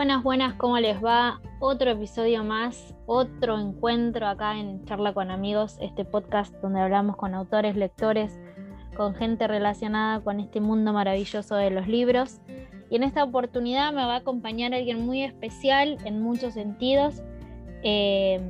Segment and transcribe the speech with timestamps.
[0.00, 1.42] Buenas, buenas, ¿cómo les va?
[1.58, 7.34] Otro episodio más, otro encuentro acá en Charla con Amigos, este podcast donde hablamos con
[7.34, 8.40] autores, lectores,
[8.96, 12.40] con gente relacionada con este mundo maravilloso de los libros.
[12.88, 17.22] Y en esta oportunidad me va a acompañar alguien muy especial en muchos sentidos,
[17.82, 18.40] em,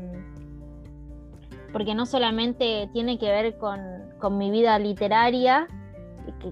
[1.73, 5.67] porque no solamente tiene que ver con, mi vida literaria,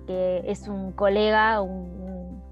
[0.08, 2.42] que, es un colega, un,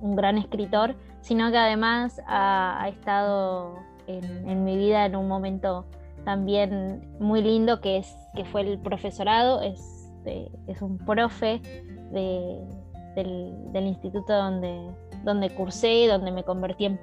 [0.00, 0.94] un gran escritor,
[1.26, 5.84] sino que además ha, estado en, mi vida en un momento
[6.24, 10.08] también muy lindo que, es, que fue el profesorado, es,
[10.68, 11.60] es un profe
[12.12, 14.88] del, instituto donde,
[15.24, 16.96] donde cursé, donde me convertí en,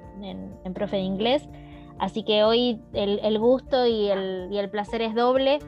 [0.72, 1.46] profe de inglés.
[1.98, 5.58] Así que hoy el, gusto y el, y el placer es doble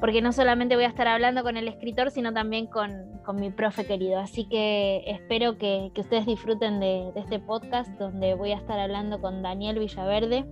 [0.00, 3.86] porque no solamente voy a estar hablando con el escritor, sino también con, mi profe
[3.86, 4.18] querido.
[4.18, 9.42] Así que espero que, ustedes disfruten de, este podcast donde voy a estar hablando con
[9.42, 10.46] Daniel Villaverde,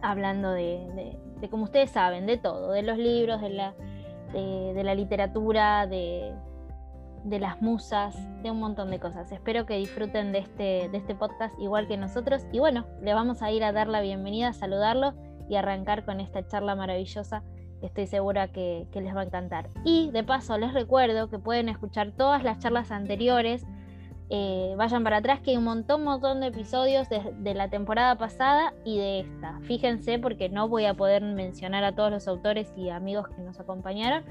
[0.00, 1.16] hablando de,
[1.50, 3.74] como ustedes saben, de todo, de los libros, de la,
[4.32, 6.34] de, la literatura, de,
[7.24, 9.30] las musas, de un montón de cosas.
[9.30, 12.44] Espero que disfruten de este, de este podcast igual que nosotros.
[12.50, 15.14] Y bueno, le vamos a ir a dar la bienvenida, a saludarlo
[15.48, 17.44] y arrancar con esta charla maravillosa
[17.82, 19.68] estoy segura que, les va a encantar.
[19.84, 23.66] Y de paso les recuerdo que pueden escuchar todas las charlas anteriores.
[24.30, 28.72] Eh, vayan para atrás que hay un montón, montón de episodios de, la temporada pasada
[28.84, 29.58] y de esta.
[29.62, 33.60] Fíjense porque no voy a poder mencionar a todos los autores y amigos que nos
[33.60, 34.24] acompañaron,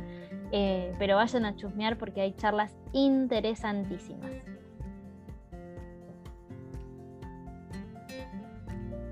[0.52, 4.32] eh, pero vayan a chusmear porque hay charlas interesantísimas.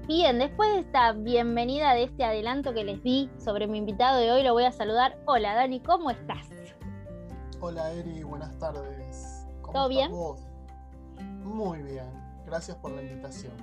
[0.10, 4.32] Bien, después de esta bienvenida, de este adelanto que les di sobre mi invitado de
[4.32, 5.16] hoy, lo voy a saludar.
[5.28, 6.50] Hola Dani, ¿cómo estás?
[7.62, 9.48] Hola Eri, buenas tardes.
[9.62, 10.12] ¿Cómo ¿Todo bien?
[11.44, 12.06] Muy bien,
[12.44, 13.54] gracias por la invitación.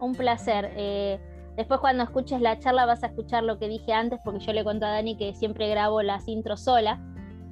[0.00, 0.72] Un, placer.
[0.76, 1.20] Eh,
[1.56, 4.64] después cuando escuches la charla vas a escuchar lo que dije antes, porque yo le
[4.64, 7.02] cuento a Dani que siempre grabo las intros sola.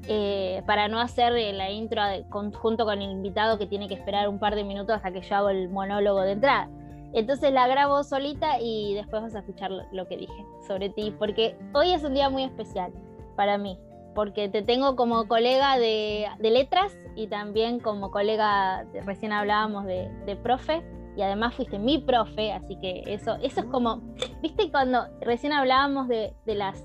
[0.08, 2.00] Eh, para no hacer la intro
[2.30, 5.36] junto con el invitado que tiene que esperar un par de minutos hasta que yo
[5.36, 6.70] hago el monólogo de entrada.
[7.14, 11.56] Entonces la grabo solita y después vas a escuchar lo, que dije sobre ti, porque
[11.74, 12.92] hoy es un día muy especial
[13.36, 13.78] para mí,
[14.14, 20.82] porque te tengo como colega de, letras y también como colega, recién hablábamos de, profe,
[21.14, 24.00] y además fuiste mi profe, así que eso, eso es como,
[24.40, 26.82] viste cuando recién hablábamos de, las,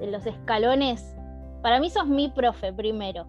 [0.00, 1.14] de los escalones,
[1.62, 3.26] para mí sos mi profe primero.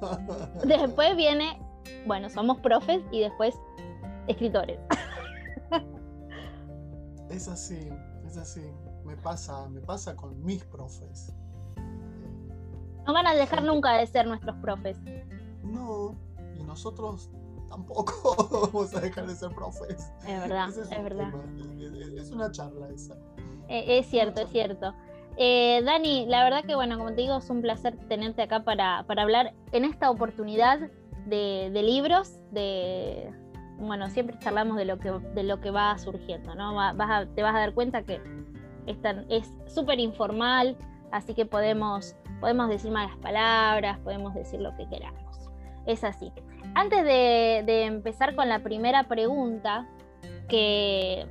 [0.64, 1.60] Después viene,
[2.06, 3.54] bueno, somos profes y después
[4.26, 4.80] escritores.
[7.30, 7.78] Es así,
[8.26, 8.62] es así.
[9.04, 11.32] Me pasa, me pasa con mis profes.
[13.06, 14.98] No van a dejar nunca de ser nuestros profes.
[15.62, 16.16] No,
[16.58, 17.30] y nosotros
[17.68, 18.34] tampoco
[18.72, 20.12] vamos a dejar de ser profes.
[20.26, 21.32] Es verdad, es, verdad.
[22.16, 23.14] Es, una charla esa.
[23.68, 24.92] Eh, es cierto, es cierto.
[25.36, 29.04] Eh, Dani, la verdad que bueno, como te digo, es un placer tenerte acá para,
[29.06, 30.80] para hablar en esta oportunidad
[31.26, 33.32] de, de libros, de,
[33.80, 36.74] bueno, siempre charlamos de lo que, de lo que va surgiendo, ¿no?
[37.34, 38.20] Te vas a dar cuenta que
[38.86, 40.76] es súper informal,
[41.12, 45.50] así que podemos, podemos decir malas palabras, podemos decir lo que queramos.
[45.86, 46.32] Es así.
[46.74, 49.88] Antes de, empezar con la primera pregunta,
[50.48, 51.26] que,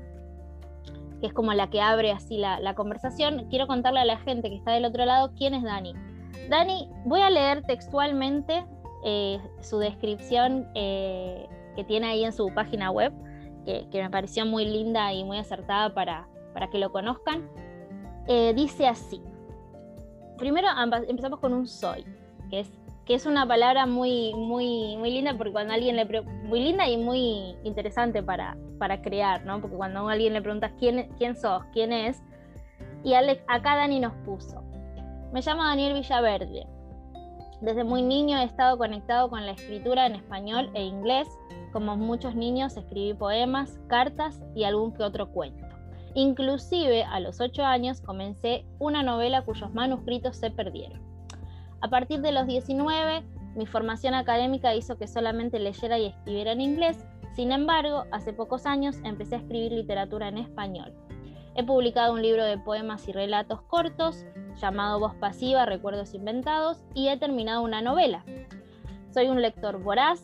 [1.21, 4.71] es como la que abre así la, conversación, quiero contarle a la gente que está
[4.71, 5.93] del otro lado quién es Dani.
[6.49, 8.65] Dani, voy a leer textualmente
[9.05, 11.47] eh, su descripción eh,
[11.79, 13.13] que tiene ahí en su página web,
[13.65, 17.49] que, me pareció muy linda y muy acertada para, para que lo conozcan.
[18.27, 19.21] Eh, dice así.
[20.37, 20.67] Primero
[21.07, 22.03] empezamos con un soy,
[22.49, 22.71] que es,
[23.05, 26.97] que es una palabra muy, muy, muy linda porque cuando alguien le muy linda y
[26.97, 29.61] muy interesante para, para crear, ¿no?
[29.61, 32.21] Porque cuando a alguien le preguntas quién, quién sos, quién es,
[33.05, 34.61] y acá Dani nos puso.
[35.31, 36.67] Me llamo Daniel Villaverde.
[37.61, 41.27] Desde muy niño he estado conectado con la escritura en español e inglés
[41.73, 45.67] como muchos niños escribí poemas, cartas y algún que otro cuento.
[46.15, 51.01] Inclusive a los 8 años comencé una novela cuyos manuscritos se perdieron.
[51.81, 53.23] A partir de los 19,
[53.55, 57.05] mi formación académica hizo que solamente leyera y escribiera en inglés,
[57.35, 60.93] sin embargo, hace pocos años empecé a escribir literatura en español.
[61.55, 64.25] He publicado un libro de poemas y relatos cortos
[64.59, 68.23] llamado Voz Pasiva, Recuerdos Inventados, y he terminado una novela.
[69.11, 70.21] Soy un lector voraz,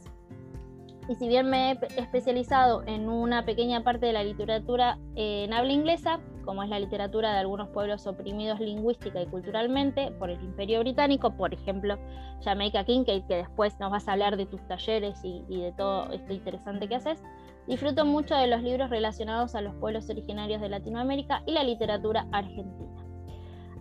[1.07, 5.71] y si bien me he especializado en una pequeña parte de la literatura en habla
[5.71, 10.79] inglesa, como es la literatura de algunos pueblos oprimidos lingüística y culturalmente por el Imperio
[10.79, 11.97] Británico, por ejemplo,
[12.43, 16.33] Jamaica Kincaid, que después nos vas a hablar de tus talleres y, de todo esto
[16.33, 17.21] interesante que haces.
[17.67, 22.27] Disfruto mucho de los libros relacionados a los pueblos originarios de Latinoamérica y la literatura
[22.31, 23.04] argentina.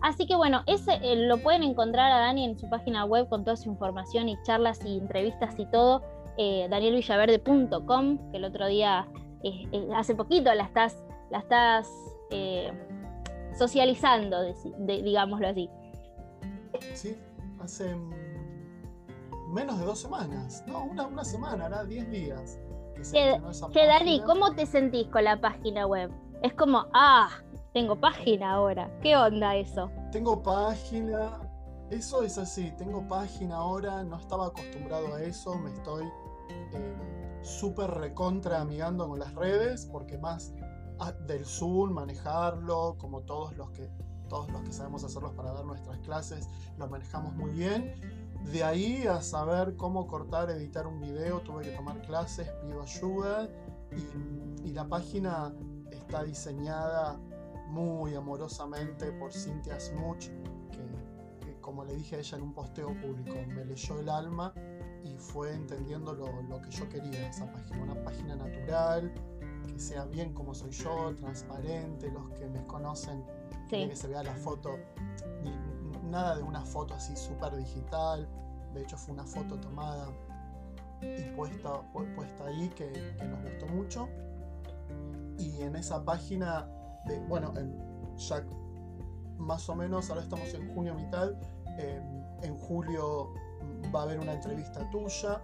[0.05, 3.43] Así que bueno, ese eh, lo pueden encontrar a Dani en su página web con
[3.43, 6.03] toda su información y charlas y entrevistas y todo,
[6.37, 9.07] eh, danielvillaverde.com, que el otro día,
[9.43, 11.89] eh, eh, hace poquito la estás, la estás
[13.57, 14.37] socializando,
[14.77, 15.71] digámoslo así.
[16.93, 17.17] Sí,
[17.59, 17.95] hace
[19.47, 22.59] menos de dos semanas, no, una, semana, era 10 días.
[23.11, 26.11] Que, Dani, ¿cómo te sentís con la página web?
[26.43, 27.29] Es como, ah,
[27.75, 28.89] tengo página ahora.
[29.01, 29.91] ¿Qué onda eso?
[30.09, 31.41] Tengo página.
[31.89, 36.05] Eso es así, tengo página ahora, no estaba acostumbrado a eso, me estoy
[36.73, 40.53] eh, súper recontra amigando con las redes, porque más
[41.27, 43.91] del Zoom, manejarlo, como todos los que
[44.29, 47.93] todos los que sabemos hacerlos para dar nuestras clases, lo manejamos muy bien.
[48.51, 53.49] De ahí a saber cómo cortar, editar un video, tuve que tomar clases, pido ayuda
[53.91, 55.53] y, y la página
[55.91, 57.19] está diseñada
[57.75, 60.29] muy amorosamente por Cynthia Smuch,
[60.71, 64.53] que, como le dije a ella en un posteo público, me leyó el alma
[65.03, 69.13] y fue entendiendo lo, que yo quería de esa página, una página natural,
[69.67, 73.25] que sea bien como soy yo, transparente, los que me conocen,
[73.69, 74.79] que se vea la foto,
[76.09, 78.25] nada de una foto así súper digital,
[78.73, 80.07] de hecho fue una foto tomada
[81.01, 84.07] y puesta, puesta ahí que, que nos gustó mucho.
[85.37, 86.69] Y en esa página
[87.27, 87.53] bueno,
[88.17, 88.45] ya
[89.37, 91.31] más o menos, ahora estamos en junio mitad,
[92.41, 93.33] en julio
[93.93, 95.41] va a haber una entrevista tuya.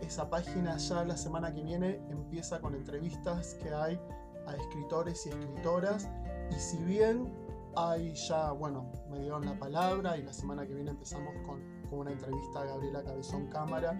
[0.00, 4.00] Esa página ya la semana que viene empieza con entrevistas que hay
[4.46, 6.08] a escritores y escritoras.
[6.50, 7.32] Y si bien
[7.76, 12.00] hay ya, bueno, me dieron la palabra y la semana que viene empezamos con, con
[12.00, 13.96] una entrevista a Gabriela Cabezón Cámara,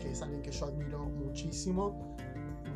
[0.00, 2.16] que es alguien que yo admiro muchísimo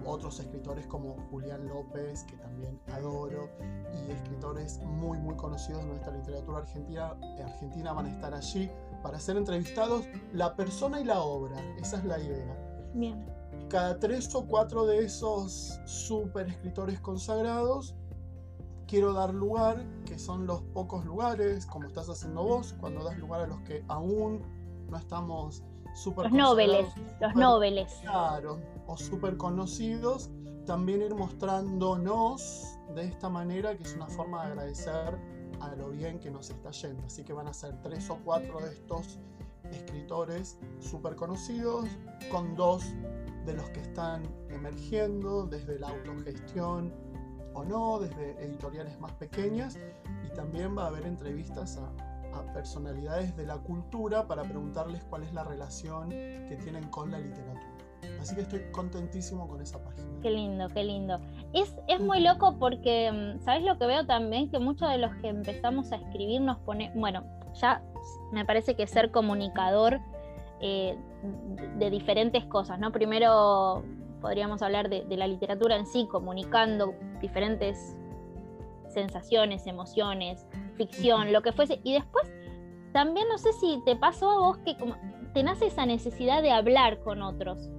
[0.05, 3.49] otros escritores como Julián López, que también adoro,
[3.93, 8.70] y escritores muy muy conocidos de nuestra literatura argentina, argentina van a estar allí
[9.02, 11.56] para ser entrevistados la persona y la obra.
[11.79, 12.91] Esa es la idea.
[12.94, 13.26] Bien.
[13.69, 17.94] Cada tres o cuatro de esos super escritores consagrados
[18.91, 23.43] quiero dar lugar, que son los pocos lugares, como estás haciendo vos, cuando das lugar
[23.43, 24.43] a los que aún
[24.91, 25.62] no estamos
[25.94, 26.88] super Los nobles,
[27.20, 27.93] los nobles.
[28.03, 28.58] Claro,
[28.91, 30.31] o súper conocidos,
[30.67, 35.17] también ir mostrándonos de esta manera, que es una forma de agradecer
[35.61, 37.05] a lo bien que nos está yendo.
[37.07, 39.21] Así que van a ser tres o cuatro de estos
[39.71, 41.89] escritores súper conocidos,
[42.33, 42.85] con dos
[43.47, 46.93] de los que están emergiendo desde la autogestión
[47.55, 49.79] o no, desde editoriales más pequeñas,
[50.27, 55.23] y también va a haber entrevistas a, a personalidades de la cultura para preguntarles cuál
[55.23, 57.69] es la relación que tienen con la literatura.
[58.20, 60.06] Así que estoy contentísimo con esa página.
[60.23, 61.19] Qué lindo, qué lindo.
[61.52, 64.50] Es, es muy loco porque, mm, ¿sabes lo que veo también?
[64.50, 67.25] Que muchos de los que empezamos a escribir nos pone, bueno,
[67.55, 67.82] ya
[68.32, 70.00] me parece que ser comunicador
[70.61, 70.96] eh,
[71.79, 72.93] de diferentes cosas, ¿no?
[72.93, 73.82] Primero
[74.20, 77.96] podríamos hablar de, de, la literatura en sí, comunicando diferentes
[78.89, 80.46] sensaciones, emociones,
[80.77, 82.31] ficción, lo que fuese, y después
[82.93, 84.96] también no sé si te pasó a vos que como,
[85.32, 87.70] te nace esa necesidad de hablar con otros,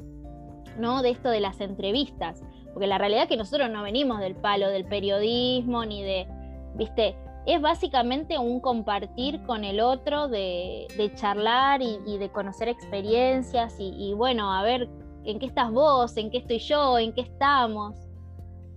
[0.77, 1.01] ¿no?
[1.01, 2.41] De esto de las entrevistas,
[2.73, 6.27] porque la realidad es que nosotros no venimos del palo del periodismo ni de,
[6.75, 14.13] viste, es básicamente un compartir con el otro, de, charlar y, de conocer experiencias y,
[14.13, 14.89] bueno, a ver
[15.23, 17.95] en qué estás vos, en qué estoy yo, en qué estamos.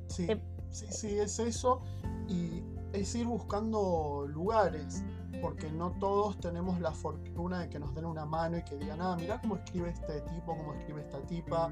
[0.09, 0.27] Sí,
[0.71, 1.83] sí, sí, es eso
[2.29, 5.05] y es ir buscando lugares
[5.45, 9.03] porque no todos tenemos la fortuna de que nos den una mano y que digan,
[9.03, 11.71] ah, mira cómo escribe este tipo, cómo escribe esta tipa,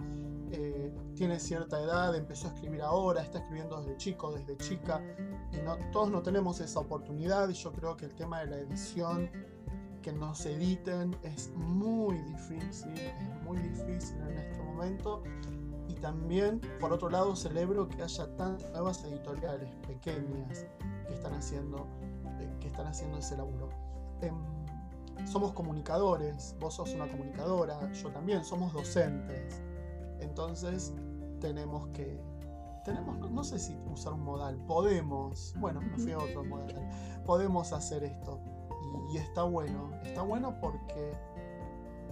[0.50, 5.00] eh, tiene cierta edad, empezó a escribir ahora, está escribiendo desde chico, desde chica,
[5.52, 8.56] y no, todos no tenemos esa oportunidad, y yo creo que el tema de la
[8.58, 9.30] edición,
[10.02, 15.22] que nos editen, es muy difícil, es muy difícil en este momento,
[15.88, 20.66] y también, por otro lado, celebro que haya tantas nuevas editoriales pequeñas
[21.06, 21.88] que están haciendo
[22.72, 23.68] están haciendo ese laburo.
[24.20, 24.34] Em,
[25.26, 29.62] somos comunicadores, vos sos una comunicadora, yo también, somos docentes.
[30.20, 30.92] Entonces
[31.40, 32.20] tenemos que,
[32.84, 36.88] tenemos, no, sé si usar un modal, podemos, bueno, me fui a otro modal,
[37.24, 38.40] podemos hacer esto.
[39.12, 41.12] Y, está bueno, está bueno porque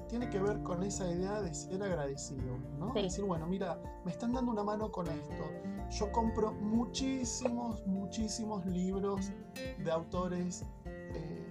[0.08, 2.92] tiene que ver con esa idea de ser agradecido, ¿no?
[2.92, 5.44] Decir, bueno, mira, me están dando una mano con esto.
[5.90, 9.32] Yo compro muchísimos, muchísimos libros
[9.82, 11.46] de autores eh,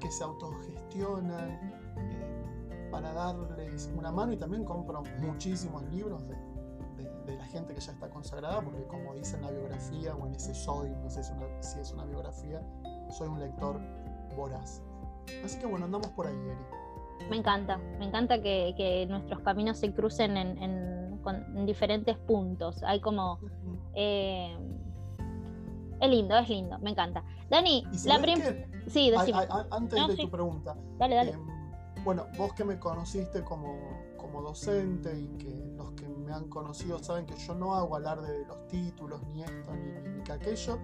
[0.00, 1.50] que se autogestionan
[1.96, 6.36] eh, para darles una mano y también compro muchísimos libros de,
[7.36, 10.54] la gente que ya está consagrada, porque como dice en la biografía o en ese
[10.54, 11.22] soy, no sé
[11.60, 12.62] si es una biografía,
[13.10, 13.80] soy un lector
[14.36, 14.80] voraz.
[15.44, 16.86] Así que bueno, andamos por ahí, Eri.
[17.30, 22.82] Me encanta, me encanta que, nuestros caminos se crucen en, diferentes puntos.
[22.84, 23.40] Hay como...
[23.96, 24.56] Eh,
[26.00, 27.24] es lindo, es lindo, me encanta.
[27.48, 28.54] Dani, la primera...
[28.86, 29.12] Sí,
[29.70, 30.76] antes de tu pregunta.
[30.98, 31.30] Dale, dale.
[31.32, 33.74] Em, bueno, vos que me conociste como,
[34.16, 38.38] como docente y que los que me han conocido saben que yo no hago alarde
[38.38, 40.78] de los títulos, ni esto, ni, ni aquello.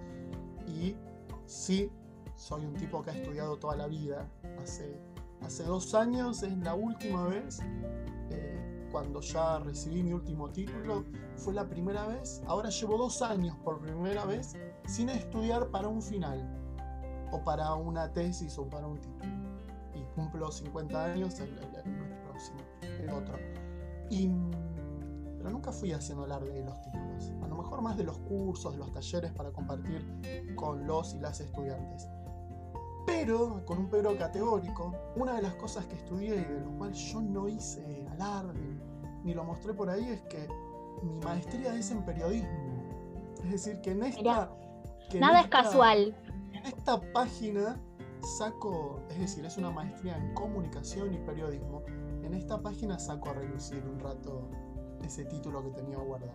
[0.67, 0.97] Y
[1.45, 1.89] sí
[2.35, 4.27] soy un tipo que ha estudiado toda la vida.
[4.61, 4.99] Hace,
[5.41, 7.59] hace dos años es la última vez,
[8.31, 8.52] eh,
[8.93, 11.03] cuando ya recibí mi último título,
[11.35, 15.99] fue la primera vez, ahora llevo dos años por primera vez sin estudiar para un
[15.99, 16.47] final,
[17.31, 19.33] o para una tesis o para un título.
[19.95, 21.49] Y cumplo 50 años el,
[22.23, 23.35] próximo, el otro.
[24.11, 24.29] Y,
[25.37, 27.31] pero nunca fui haciendo alarde de los títulos.
[27.41, 31.19] A lo mejor más de los cursos, de los talleres para compartir con los y
[31.19, 32.07] las estudiantes.
[33.07, 36.93] Pero, con un pero categórico, una de las cosas que estudié y de lo cual
[36.93, 38.72] yo no hice alarde
[39.23, 40.47] ni lo mostré por ahí es que
[41.01, 42.49] mi maestría es en periodismo.
[43.43, 44.49] Es decir, que en esta.
[45.19, 46.15] nada es casual.
[46.53, 47.79] En esta página
[48.37, 51.83] saco, es decir, es una maestría en comunicación y periodismo.
[52.23, 54.49] En esta página saco a relucir un rato
[55.05, 56.31] ese título que tenía guardado.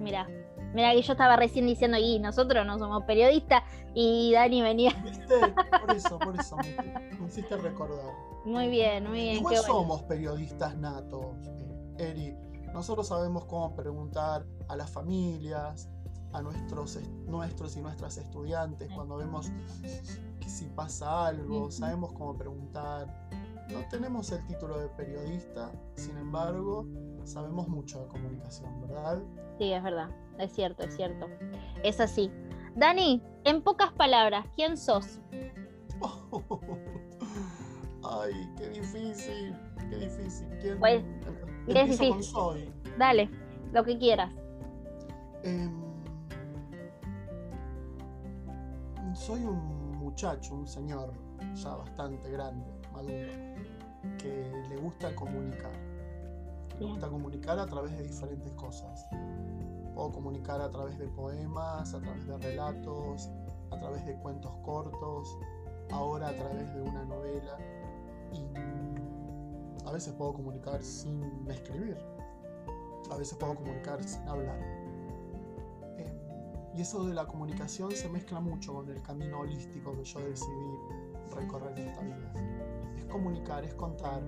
[0.00, 0.28] Mira,
[0.74, 3.62] mira que yo estaba recién diciendo, y nosotros no somos periodistas,
[3.94, 4.92] y Dani venía.
[5.80, 8.12] Por eso, por eso me, hiciste recordar.
[8.44, 9.36] Muy bien, muy bien.
[9.36, 11.67] Igual somos periodistas natos, eh,
[11.98, 12.34] Eri.
[12.72, 15.88] Nosotros sabemos cómo preguntar a las familias,
[16.32, 19.50] a nuestros, nuestros y nuestras estudiantes cuando vemos
[20.40, 23.28] que si pasa algo, sabemos cómo preguntar.
[23.70, 26.86] No tenemos el título de periodista, sin embargo,
[27.24, 29.22] sabemos mucho de comunicación, ¿verdad?
[29.58, 31.26] Sí, es verdad, es cierto, es cierto.
[31.82, 32.30] Es así.
[32.76, 35.20] Dani, en pocas palabras, ¿quién sos?
[38.04, 39.54] ay, qué difícil,
[39.90, 40.48] qué difícil.
[40.60, 41.02] ¿Quién pues,
[41.68, 42.22] es difícil.
[42.22, 42.72] soy?
[42.98, 43.28] Dale,
[43.72, 44.32] lo que quieras.
[45.42, 45.72] Em,
[49.14, 51.12] soy un muchacho, un señor
[51.54, 53.32] ya bastante grande, maduro,
[54.18, 55.88] que le gusta comunicar
[56.80, 59.06] me gusta comunicar a través de diferentes cosas.
[59.94, 63.28] Puedo comunicar a través de poemas, a través de relatos,
[63.72, 65.36] a través de cuentos cortos,
[65.90, 67.58] ahora a través de una novela.
[68.32, 68.97] Y
[69.88, 71.96] a veces puedo comunicar sin escribir.
[73.10, 74.58] A veces puedo comunicar sin hablar.
[75.96, 80.20] Em, y eso de la comunicación se mezcla mucho con el camino holístico que yo
[80.20, 80.76] decidí
[81.34, 82.32] recorrer en esta vida.
[82.98, 84.22] Es comunicar, es contar,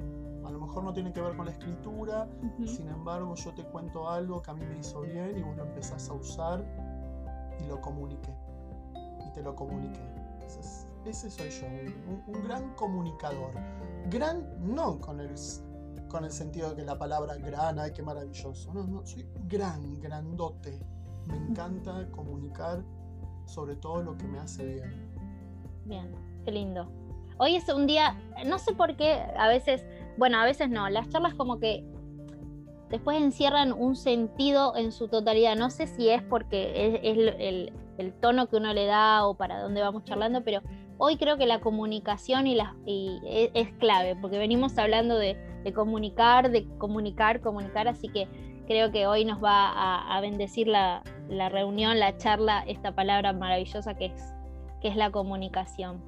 [0.44, 2.26] a lo mejor no tiene que ver con la escritura,
[2.66, 5.64] sin embargo yo te cuento algo que a mí me hizo bien y vos lo
[5.64, 6.64] empezás a usar
[7.62, 8.34] y lo comuniqué.
[9.26, 10.00] Y te lo comuniqué.
[11.04, 11.66] Ese, soy yo,
[12.26, 13.52] un, gran comunicador.
[14.08, 15.34] Gran no con el,
[16.08, 18.72] con el sentido de que la palabra gran, ay, qué maravilloso.
[18.72, 20.80] No, no, soy gran, grandote.
[21.26, 22.82] Me encanta comunicar
[23.44, 25.10] sobre todo lo que me hace bien.
[25.84, 26.14] Bien,
[26.44, 26.90] qué lindo.
[27.38, 29.84] Hoy es un día, no sé por qué, a veces
[30.20, 31.82] bueno, a veces no, las charlas como que
[32.90, 35.56] después encierran un sentido en su totalidad.
[35.56, 39.80] No sé si es porque es, el, tono que uno le da o para dónde
[39.80, 40.60] vamos charlando, pero
[41.00, 45.36] hoy creo que la comunicación y, la, e, es, clave, porque venimos hablando de,
[45.74, 48.28] comunicar, de comunicar, comunicar, así que
[48.66, 54.06] creo que hoy nos va a, bendecir la, reunión, la charla, esta palabra maravillosa que
[54.06, 54.34] es,
[54.82, 56.02] que es la comunicación.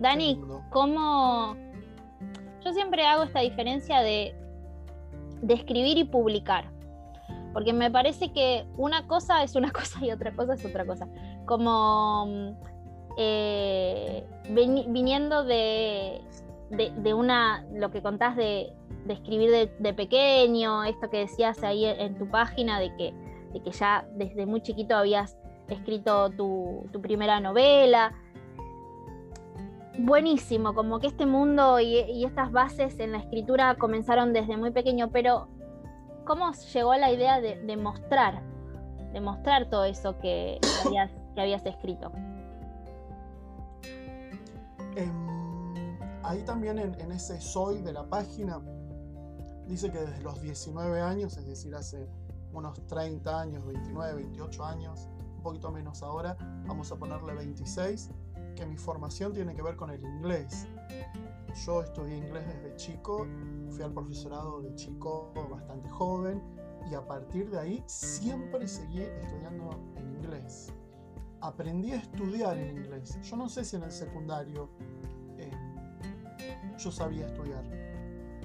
[0.00, 1.54] Dani, ¿cómo,
[2.64, 4.34] yo siempre hago esta diferencia de,
[5.48, 6.70] escribir y publicar.
[7.52, 11.06] Porque me parece que una cosa es una cosa y otra cosa es otra cosa.
[11.46, 12.56] Como
[13.16, 16.20] eh, viniendo de,
[17.14, 18.72] una, lo que contás de,
[19.08, 23.14] escribir de, pequeño, esto que decías ahí en tu página, de que,
[23.60, 25.36] que ya desde muy chiquito habías
[25.68, 28.14] escrito tu, tu primera novela,
[29.98, 35.10] buenísimo, como que este mundo y, estas bases en la escritura comenzaron desde muy pequeño,
[35.10, 35.48] pero
[36.24, 38.42] ¿cómo llegó la idea de, mostrar,
[39.12, 40.58] de mostrar todo eso que,
[41.34, 42.12] habías, escrito?
[44.96, 48.60] Em, ahí también en, ese soy de la página
[49.66, 52.08] dice que desde los 19 años, es decir, hace
[52.52, 58.10] unos 30 años, 29, 28 años, un poquito menos ahora, vamos a ponerle 26,
[58.54, 60.66] que mi formación tiene que ver con el inglés.
[61.64, 63.26] Yo estudié inglés desde chico,
[63.70, 66.42] fui al profesorado de chico bastante joven
[66.90, 70.72] y a partir de ahí siempre seguí estudiando en inglés.
[71.42, 73.20] Aprendí a estudiar en inglés.
[73.22, 74.70] Yo no sé si en el secundario
[75.36, 75.50] eh,
[76.78, 77.64] yo sabía estudiar.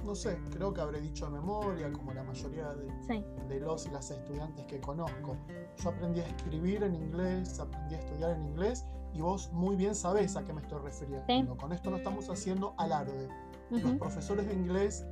[0.04, 3.90] No sé, creo que habré dicho de memoria, como la mayoría de, de los y
[3.90, 5.36] las estudiantes que conozco.
[5.76, 9.94] Yo aprendí a escribir en inglés, aprendí a estudiar en inglés y vos muy bien
[9.94, 11.56] sabés a qué me estoy refiriendo.
[11.56, 13.28] Con esto no estamos haciendo alarde.
[13.70, 15.06] Los profesores de inglés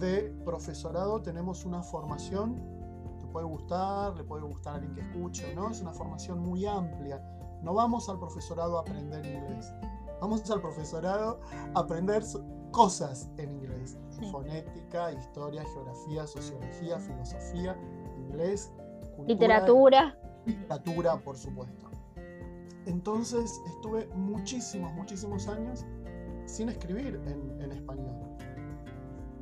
[0.00, 2.60] de profesorado tenemos una formación,
[3.38, 5.70] puede gustar, le puede gustar a alguien que escuche, ¿no?
[5.70, 7.22] Es una formación muy amplia.
[7.62, 9.72] No vamos al profesorado a aprender inglés.
[10.20, 11.40] Vamos al profesorado
[11.74, 12.24] a aprender
[12.72, 13.96] cosas en inglés.
[14.32, 17.76] Fonética, historia, geografía, sociología, filosofía,
[18.16, 18.72] inglés,
[19.24, 20.18] literatura.
[20.44, 21.86] Literatura, por supuesto.
[22.86, 25.84] Entonces estuve muchísimos, muchísimos años
[26.46, 28.16] sin escribir en, español.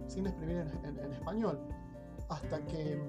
[0.06, 1.58] Sin escribir en, español.
[2.28, 3.00] Hasta que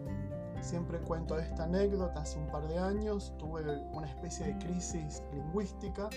[0.63, 3.61] siempre cuento esta anécdota, hace un par de años tuve
[3.93, 6.09] una especie de crisis lingüística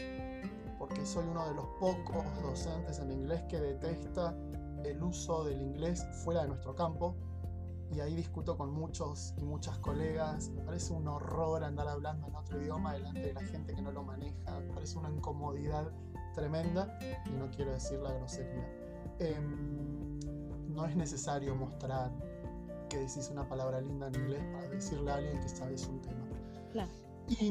[0.79, 4.35] porque soy uno de los pocos docentes en inglés que detesta
[4.85, 7.15] el uso del inglés fuera de nuestro campo
[7.93, 10.49] y ahí discuto con muchos y muchas colegas.
[10.51, 13.91] Me parece un horror andar hablando en otro idioma delante de la gente que no
[13.91, 14.61] lo maneja.
[14.61, 15.91] Me parece una incomodidad
[16.35, 18.67] tremenda y no quiero decir la grosería.
[19.19, 20.19] Em,
[20.69, 22.11] no es necesario mostrar
[22.91, 26.21] que decís una palabra linda en inglés para decirle a alguien que sabes un tema.
[27.29, 27.51] Y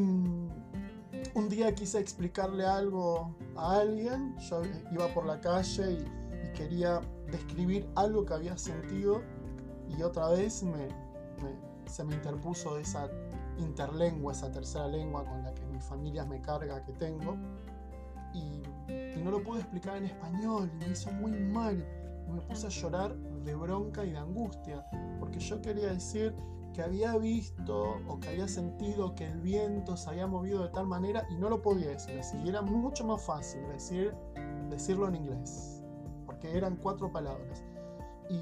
[1.33, 7.89] un día quise explicarle algo a alguien, yo iba por la calle y quería describir
[7.95, 9.21] algo que había sentido
[9.97, 10.89] y otra vez me,
[11.87, 13.09] se me interpuso esa
[13.57, 17.35] interlengua, esa tercera lengua con la que mi familia me carga que tengo.
[18.33, 18.61] Y,
[19.23, 21.85] no lo pude explicar en español y me hizo muy mal.
[22.27, 24.85] Y me puse a llorar de bronca y de angustia,
[25.19, 26.35] porque yo quería decir
[26.73, 30.87] que había visto o que había sentido que el viento se había movido de tal
[30.87, 32.37] manera y no lo podía decir así.
[32.43, 34.13] Y era mucho más fácil decir,
[34.69, 35.83] decirlo en inglés,
[36.25, 37.63] porque eran cuatro palabras.
[38.29, 38.39] Y,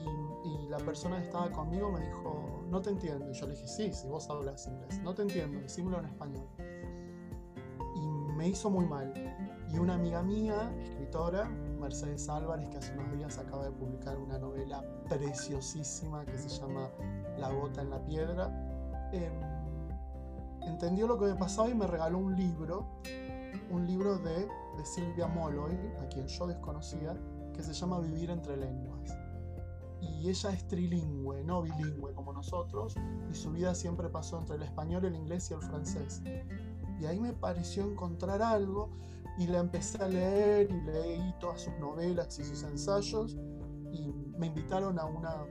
[0.70, 3.32] la persona que estaba conmigo me dijo, no te entiendo.
[3.32, 6.46] Y yo le dije, sí, si vos hablas inglés, no te entiendo, decímelo en español.
[7.96, 9.14] Y me hizo muy mal.
[9.72, 11.50] Y una amiga mía, escritora,
[11.80, 16.90] Mercedes Álvarez, que hace unos días acaba de publicar una novela preciosísima que se llama
[17.38, 18.48] La gota en la piedra,
[19.12, 19.34] em,
[20.62, 22.88] entendió lo que me pasaba y me regaló un libro,
[23.70, 27.18] un libro de, de Silvia Molloy, a quien yo desconocía,
[27.54, 29.18] que se llama Vivir entre lenguas
[30.02, 32.96] y ella es trilingüe, no bilingüe como nosotros,
[33.30, 36.22] y su vida siempre pasó entre el español, el inglés y el francés.
[37.00, 38.90] Y ahí me pareció encontrar algo
[39.38, 43.38] y la empecé a leer y leí todas sus novelas y sus ensayos
[43.92, 45.46] y me invitaron a, una,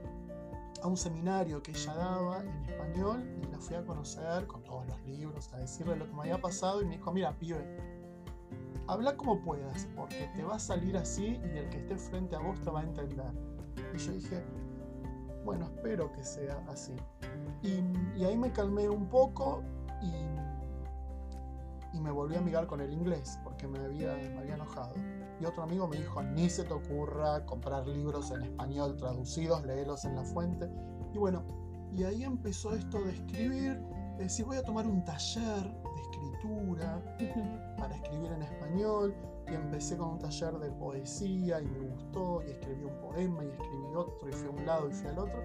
[0.81, 4.85] a un seminario que ella daba en español y la fui a conocer con todos
[4.87, 7.65] los libros, a decirle lo que me había pasado y me dijo, mira, pibe,
[8.87, 12.39] habla como puedas, porque te va a salir así y el que esté frente a
[12.39, 13.31] vos te va a entender.
[13.93, 14.43] Y yo dije,
[15.45, 16.95] bueno, espero que sea así.
[17.63, 19.63] Y, ahí me calmé un poco
[20.01, 24.93] y, y, me volví a amigar con el inglés porque me había, me había enojado.
[25.41, 30.05] Y otro amigo me dijo, ni se te ocurra comprar libros en español traducidos, léelos
[30.05, 30.69] en la fuente.
[31.13, 31.43] Y bueno,
[31.91, 33.79] y ahí empezó esto de escribir,
[34.17, 37.03] de decir, voy a tomar un taller de escritura
[37.77, 39.15] para escribir en español
[39.49, 43.47] y empecé con un taller de poesía y me gustó y escribí un poema y
[43.47, 45.41] escribí otro y fui a un lado y fui al otro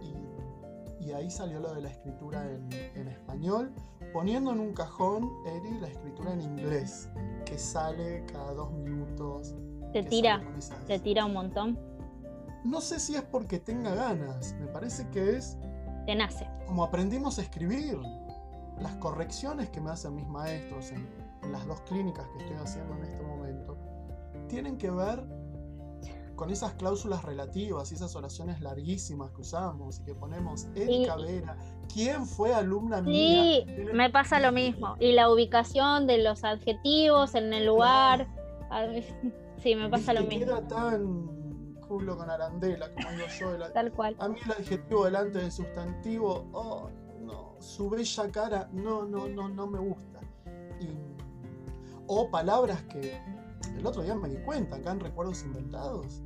[0.00, 3.72] y, y ahí salió lo de la escritura en, en, español
[4.16, 7.10] poniendo en un cajón Eri la escritura en inglés
[7.44, 9.54] que sale cada dos minutos
[9.92, 10.42] te tira
[10.86, 11.78] te tira un montón.
[12.64, 15.58] No sé si es porque tenga ganas me parece que es
[16.06, 16.48] te nace.
[16.66, 17.98] como aprendimos a escribir
[18.80, 21.06] las correcciones que me hacen mis maestros en,
[21.52, 23.76] las dos clínicas que estoy haciendo en este momento,
[24.48, 25.22] tienen que ver
[26.36, 31.56] con esas cláusulas relativas y esas oraciones larguísimas que usamos y que ponemos Erika Vera,
[31.92, 33.64] ¿quién fue alumna mía?
[33.64, 34.96] Sí, me pasa lo mismo.
[35.00, 38.28] Y la ubicación de los adjetivos en el lugar.
[39.62, 40.44] Sí, me pasa lo mismo.
[40.44, 43.72] Queda tan culo con arandela, como digo yo.
[43.72, 44.14] Tal cual.
[44.18, 46.90] A mí el adjetivo delante del sustantivo, oh,
[47.22, 50.20] no, su bella cara, no, no, no, no me gusta.
[50.78, 50.90] Y
[52.06, 53.18] o palabras que
[53.78, 56.22] el otro día me di cuenta, acá en Recuerdos Inventados,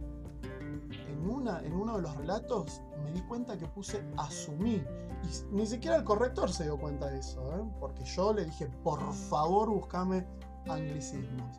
[1.09, 4.83] en una, en uno de los relatos me di cuenta que puse asumí.
[5.23, 7.65] Y ni siquiera el corrector se dio cuenta de eso, ¿eh?
[7.79, 10.27] porque yo le dije, por favor, búscame
[10.69, 11.59] anglicismos.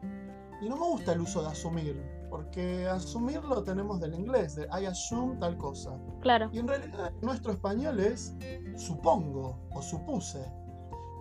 [0.62, 4.68] Y no me gusta el uso de asumir, porque asumir lo tenemos del inglés, de
[4.68, 5.92] I assume tal cosa.
[6.22, 6.50] Claro.
[6.52, 8.36] Y en realidad nuestro español es
[8.76, 10.44] supongo o supuse.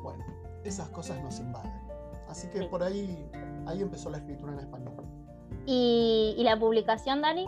[0.03, 0.25] Bueno,
[0.65, 1.73] esas cosas nos invaden.
[2.29, 3.29] Así que por ahí,
[3.67, 4.95] ahí empezó la escritura en español.
[5.67, 7.47] ¿Y, y la publicación, Dani?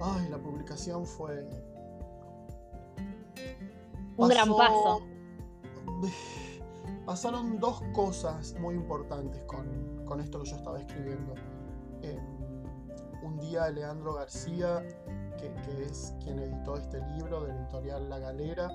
[0.00, 1.46] Ay, la publicación fue.
[4.16, 5.00] Un gran paso.
[7.06, 11.34] Pasaron dos cosas muy importantes con, esto que yo estaba escribiendo.
[12.02, 12.20] Em,
[13.22, 14.86] un día Leandro García,
[15.38, 15.50] que,
[15.82, 18.68] es quien editó este libro de la editorial La Galera,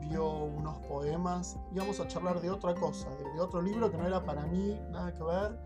[0.00, 4.06] vio unos poemas, íbamos a charlar de otra cosa, de, de, otro libro que no
[4.06, 5.58] era para mí, nada que ver,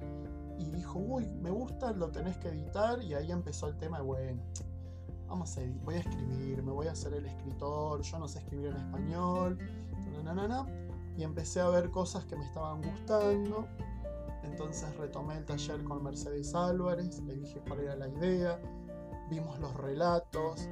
[0.59, 4.05] y dijo, uy, me gusta, lo tenés que editar, y ahí empezó el tema de,
[4.05, 4.43] bueno,
[5.29, 8.69] vamos a voy a escribir, me voy a hacer el escritor, yo no sé escribir
[8.69, 9.59] en español,
[11.17, 13.67] y empecé a ver cosas que me estaban gustando.
[14.43, 18.59] Entonces retomé el taller con Mercedes Álvarez, le dije cuál era la idea,
[19.29, 20.69] vimos los relatos,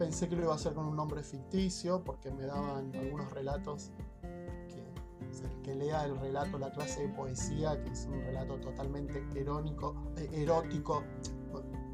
[0.00, 3.90] pensé que lo iba a hacer con un nombre ficticio porque me daban algunos relatos
[4.22, 9.94] que, que lea el relato, la clase de poesía, que es un relato totalmente erónico,
[10.16, 11.04] eh, erótico,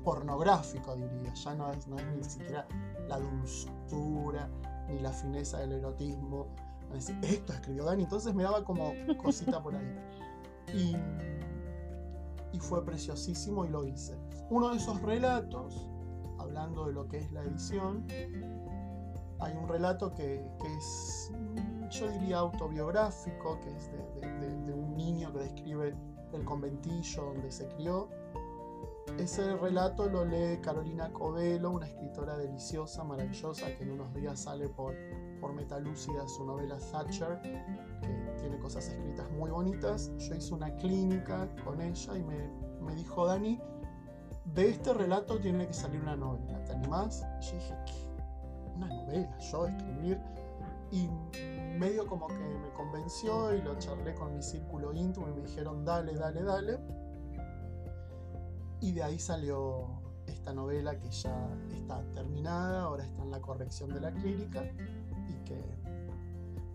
[0.05, 1.35] pornográfico, diría.
[1.35, 2.69] Ya no es, no es ni siquiera
[3.09, 4.49] la dulzura
[4.89, 6.47] ni la fineza del erotismo.
[6.95, 9.99] Esto escribió Dani, entonces me daba como cosita por ahí.
[10.73, 10.97] Y,
[12.53, 14.17] y fue preciosísimo y lo hice.
[14.49, 15.89] Uno de esos relatos,
[16.57, 18.07] hablando de lo que es la edición,
[19.41, 21.31] hay un relato que, que es,
[21.91, 25.95] yo diría, autobiográfico, que es de, de, un niño que describe
[26.33, 28.09] el conventillo donde se crió
[29.19, 34.69] ese relato lo lee Carolina Covelo, una escritora deliciosa, maravillosa, que en unos días sale
[34.69, 34.95] por,
[35.41, 40.13] por Metalúcida su novela Thatcher, que tiene cosas escritas muy bonitas.
[40.19, 42.51] Yo hice una clínica con ella y me,
[42.83, 43.59] me dijo, Dani,
[44.57, 47.25] de este relato tiene que salir una novela, ¿te animás?
[47.41, 48.73] Yo dije, ¿qué?
[48.75, 50.21] Una novela, yo escribir.
[50.91, 51.09] Y
[51.79, 55.85] medio como que me convenció y lo charlé con mi círculo íntimo y me dijeron,
[55.85, 56.79] dale, dale, dale
[58.81, 59.87] y de ahí salió
[60.27, 64.65] esta novela que ya está terminada, ahora está en la corrección de la clínica
[65.29, 65.61] y que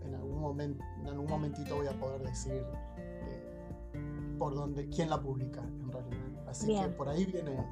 [0.04, 2.64] en algún, momento, en algún momentito voy a poder decir
[2.96, 6.31] eh, por dónde, quién la publica en realidad.
[6.52, 7.66] Así que por ahí viene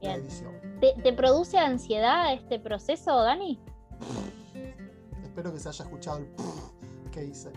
[0.00, 0.52] la edición.
[0.80, 3.60] ¿Te, produce ansiedad este proceso, Dani?
[5.22, 6.28] Espero que se haya escuchado el
[7.12, 7.52] que hice.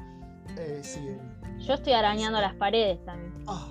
[0.57, 1.17] Eh, sí,
[1.57, 3.34] Yo estoy arañando las paredes también.
[3.47, 3.67] Ah,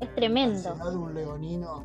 [0.00, 0.60] es tremendo.
[0.62, 1.84] La ansiedad de un leonino,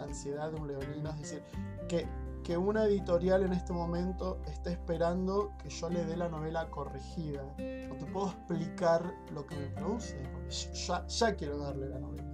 [0.00, 1.42] ansiedad de un leonino, es decir,
[1.88, 2.08] que,
[2.42, 7.44] que una editorial en este momento esté esperando que yo le dé la novela corregida.
[7.88, 12.25] No te puedo explicar lo que me produce, porque ya, ya quiero darle la novela.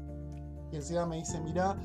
[0.72, 1.76] Y encima me dice, mira,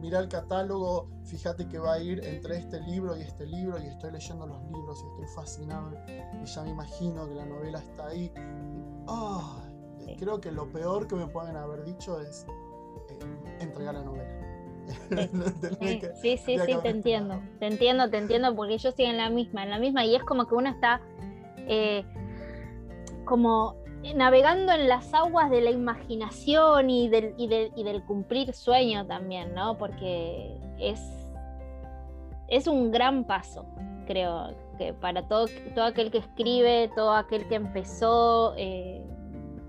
[0.00, 3.86] mira el catálogo, fíjate que va a ir entre este libro y este libro, y
[3.86, 5.90] estoy leyendo los libros y estoy fascinado,
[6.42, 8.30] y ya me imagino que la novela está ahí.
[10.18, 12.46] Creo que lo peor que me pueden haber dicho es
[13.08, 14.28] eh, entregar la novela.
[15.80, 16.00] sí,
[16.38, 17.40] sí, sí, te entiendo.
[17.58, 20.22] Te entiendo, te entiendo, porque yo estoy en la misma, en la misma, y es
[20.22, 21.00] como que uno está
[21.68, 22.04] eh,
[23.24, 23.76] como
[24.14, 29.78] navegando en las aguas de la imaginación y del, y del, cumplir sueño también, ¿no?
[29.78, 31.00] Porque es,
[32.48, 33.66] es un gran paso,
[34.06, 39.02] creo, que para todo, todo aquel que escribe, todo aquel que empezó, eh,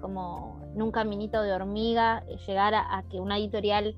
[0.01, 3.95] como en un caminito de hormiga, llegar a, que una editorial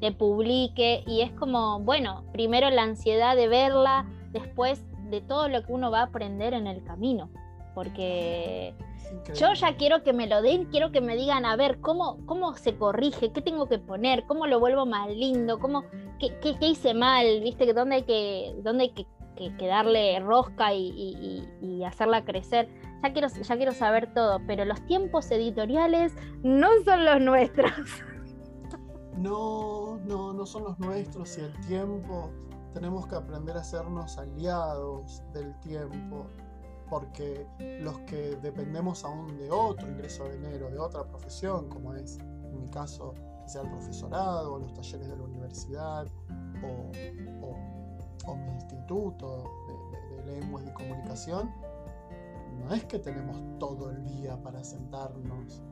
[0.00, 5.64] te publique y es como, bueno, primero la ansiedad de verla, después de todo lo
[5.64, 7.30] que uno va a aprender en el camino,
[7.74, 8.74] porque
[9.34, 12.54] yo ya quiero que me lo den, quiero que me digan, a ver, ¿cómo, cómo
[12.54, 13.32] se corrige?
[13.32, 14.24] ¿Qué tengo que poner?
[14.26, 15.58] ¿Cómo lo vuelvo más lindo?
[15.58, 15.84] ¿Cómo,
[16.18, 17.40] qué, qué, hice mal?
[17.42, 17.72] ¿Viste?
[17.72, 19.06] ¿Dónde hay que, dónde hay que,
[19.56, 22.68] que, darle rosca y, y, y hacerla crecer?
[23.04, 27.72] ya quiero, ya quiero saber todo, pero los tiempos editoriales no son los nuestros.
[29.18, 32.30] No, no, no son los nuestros y el tiempo,
[32.72, 36.26] tenemos que aprender a hacernos aliados del tiempo,
[36.88, 37.46] porque
[37.80, 42.60] los que dependemos aún de otro ingreso de dinero, de otra profesión, como es en
[42.60, 43.14] mi caso,
[43.46, 46.06] sea el profesorado, o los talleres de la universidad,
[46.62, 46.92] o,
[48.36, 49.44] mi instituto
[50.16, 51.50] de, de lenguas y comunicación,
[52.58, 55.62] no es que tenemos todo el día para sentarnos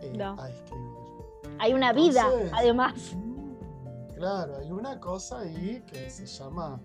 [0.00, 0.96] eh, a escribir.
[1.58, 3.14] Hay una vida, además.
[3.14, 6.80] Mm, claro, hay una cosa ahí que se llama,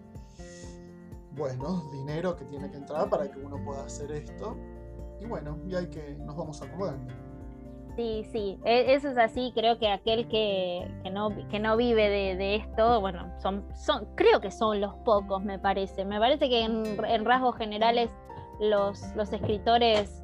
[1.35, 4.57] bueno, dinero que tiene que entrar para que uno pueda hacer esto.
[5.19, 7.13] Y bueno, y hay que, nos vamos acomodando.
[7.95, 9.51] Sí, sí, e, eso es así.
[9.53, 14.51] Creo que aquel que, no, que no vive de, esto, bueno, son, son, creo que
[14.51, 16.05] son los pocos, me parece.
[16.05, 18.09] Me parece que en, rasgos generales
[18.59, 20.23] los, los escritores,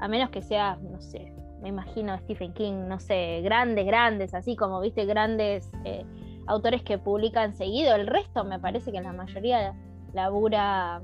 [0.00, 4.56] a menos que sea, no sé, me imagino Stephen King, no sé, grandes, grandes, así
[4.56, 6.04] como, viste, grandes eh,
[6.46, 7.94] autores que publican seguido.
[7.94, 9.74] El resto me parece que la mayoría
[10.12, 11.00] labura,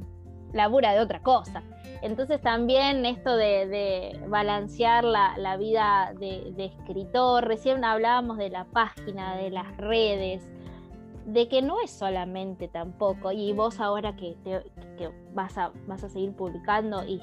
[0.53, 1.62] labura de otra cosa.
[2.03, 9.51] Entonces también esto de, balancear la, vida de, escritor, recién hablábamos de la página, de
[9.51, 10.47] las redes,
[11.25, 14.37] de que no es solamente tampoco, y vos ahora que,
[15.33, 17.23] vas, a, vas a seguir publicando y,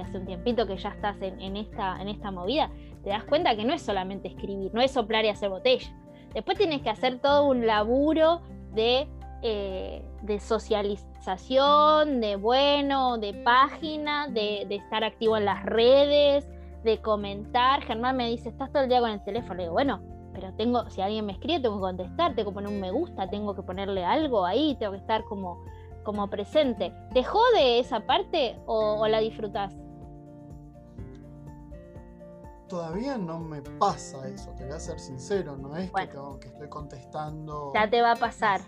[0.00, 2.70] hace un tiempito que ya estás en, esta, en esta movida,
[3.02, 5.92] te das cuenta que no es solamente escribir, no es soplar y hacer botella.
[6.32, 9.08] Después tienes que hacer todo un laburo de
[9.46, 16.48] eh, de socialización, de bueno, de página, de, estar activo en las redes,
[16.82, 17.82] de comentar.
[17.82, 19.56] Germán me dice, estás todo el día con el teléfono.
[19.56, 20.00] Le digo, bueno,
[20.32, 23.28] pero tengo, si alguien me escribe, tengo que contestar, tengo que poner un me gusta,
[23.28, 25.62] tengo que ponerle algo ahí, tengo que estar como,
[26.04, 26.94] como presente.
[27.12, 29.76] ¿Te jode esa parte o, o la disfrutas?
[32.74, 36.08] Todavía no me pasa eso, te voy a ser sincero, no es que,
[36.40, 37.70] que, estoy contestando.
[37.72, 38.62] Ya te va a pasar.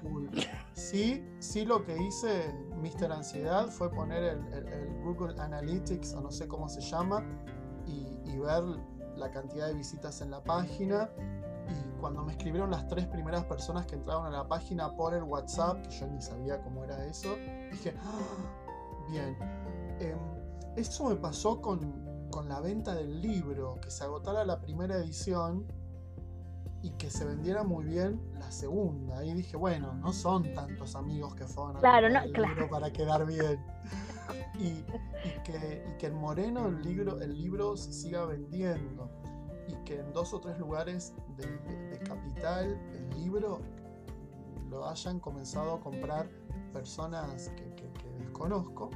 [0.74, 3.10] Sí, sí lo que hice, Mr.
[3.10, 7.24] Ansiedad, fue poner el, Google Analytics, o no sé cómo se llama,
[7.84, 8.62] y, ver
[9.16, 11.10] la cantidad de visitas en la página.
[11.68, 15.24] Y cuando me escribieron las tres primeras personas que entraron a la página por el
[15.24, 17.34] WhatsApp, que yo ni sabía cómo era eso,
[17.72, 19.36] dije, ah, bien.
[19.98, 20.18] Em,
[20.76, 22.05] eso me pasó con,
[22.36, 25.64] con la venta del libro, que se agotara la primera edición
[26.82, 29.24] y que se vendiera muy bien la segunda.
[29.24, 33.24] Y dije, bueno, no son tantos amigos que fueron a claro, no, libro para quedar
[33.24, 33.58] bien.
[34.58, 34.84] Y,
[35.44, 39.10] que, en Moreno el libro, el libro se siga vendiendo
[39.66, 43.62] y que en dos o tres lugares de, Capital el libro
[44.68, 46.28] lo hayan comenzado a comprar
[46.74, 48.90] personas que, que desconozco.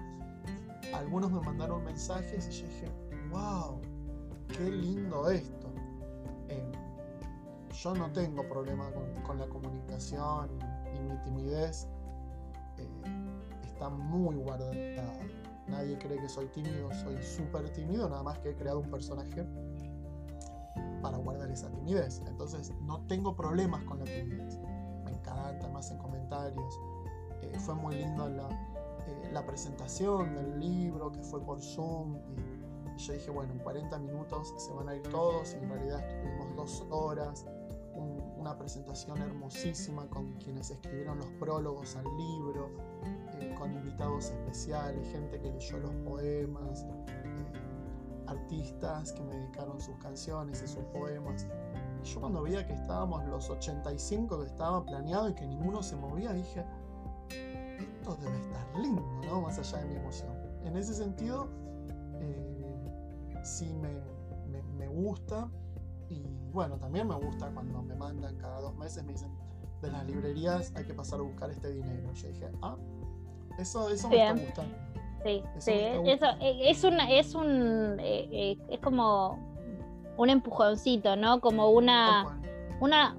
[0.93, 3.00] Algunos me mandaron mensajes y yo dije,
[3.31, 3.81] wow,
[4.49, 5.69] qué lindo esto.
[6.49, 6.73] Eh,
[7.73, 8.91] yo no tengo problema
[9.25, 10.51] con, la comunicación
[10.95, 11.87] y mi timidez
[12.79, 12.89] eh,
[13.65, 15.19] está muy guardada.
[15.69, 19.47] Nadie cree que soy tímido, soy súper tímido, nada más que he creado un personaje
[21.01, 22.23] para guardar esa timidez.
[22.27, 24.59] Entonces no tengo problemas con la timidez.
[25.05, 26.81] Me encanta, más en comentarios.
[27.43, 28.49] Eh, fue muy lindo la,
[29.33, 32.19] la, presentación del libro que fue por Zoom.
[33.01, 36.57] Yo dije, bueno, en 40 minutos se van a ir todos y en realidad estuvimos
[36.57, 37.47] dos horas,
[38.37, 42.71] una presentación hermosísima con quienes escribieron los prólogos al libro,
[43.39, 47.53] eh, con invitados especiales, gente que leyó los poemas, eh,
[48.27, 51.47] artistas que me dedicaron sus canciones y sus poemas.
[52.03, 55.97] Y yo cuando veía que estábamos los 85 que estaba planeado y que ninguno se
[55.97, 56.65] movía, dije,
[57.29, 59.43] esto debe estar lindo, ¿no?
[59.43, 60.31] Más allá de mi emoción.
[60.65, 61.49] En ese sentido,
[63.43, 63.91] sí me,
[64.79, 65.49] me, gusta.
[66.09, 66.23] Y
[66.53, 69.31] bueno, también me gusta cuando me mandan cada dos meses, me dicen,
[69.81, 72.13] de las librerías hay que pasar a buscar este dinero.
[72.13, 72.77] Yo dije, ah,
[73.59, 74.75] eso, eso me está gustando.
[75.23, 75.73] Sí, sí,
[76.07, 79.39] eso eh, es, una, es un, eh, eh, es como
[80.17, 81.41] un empujoncito, ¿no?
[81.41, 82.39] Como una,
[82.81, 83.15] una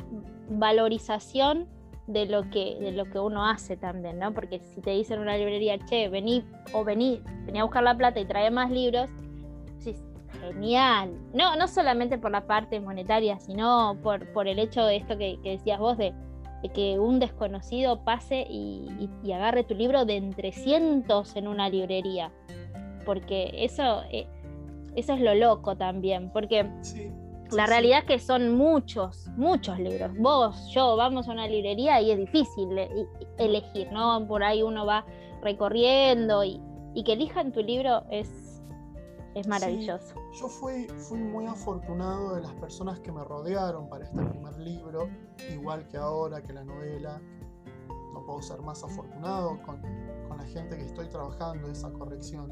[0.49, 1.67] valorización
[2.07, 4.33] de lo que de lo que uno hace también, ¿no?
[4.33, 7.95] Porque si te dicen en una librería, che, vení o vení, vení a buscar la
[7.95, 9.09] plata y trae más libros,
[10.41, 11.11] genial.
[11.33, 15.39] No, no solamente por la parte monetaria, sino por, por el hecho de esto que,
[15.43, 16.13] decías vos, de,
[16.73, 22.31] que un desconocido pase y, agarre tu libro de entre cientos en una librería.
[23.05, 24.27] Porque eso, eh,
[24.95, 26.69] eso es lo loco también, porque
[27.51, 30.11] la realidad es que son muchos, muchos libros.
[30.17, 32.89] Vos, yo, vamos a una librería y es difícil eh,
[33.37, 34.27] elegir, ¿no?
[34.27, 35.05] Por ahí uno va
[35.41, 36.61] recorriendo y,
[36.93, 38.51] y que elijan tu libro es
[39.35, 40.15] es maravilloso.
[40.33, 45.09] Yo fui, fui muy afortunado de las personas que me rodearon para este primer libro,
[45.51, 47.21] igual que ahora, que la novela.
[48.13, 49.81] No puedo ser más afortunado con,
[50.27, 52.51] con la gente que estoy trabajando esa corrección,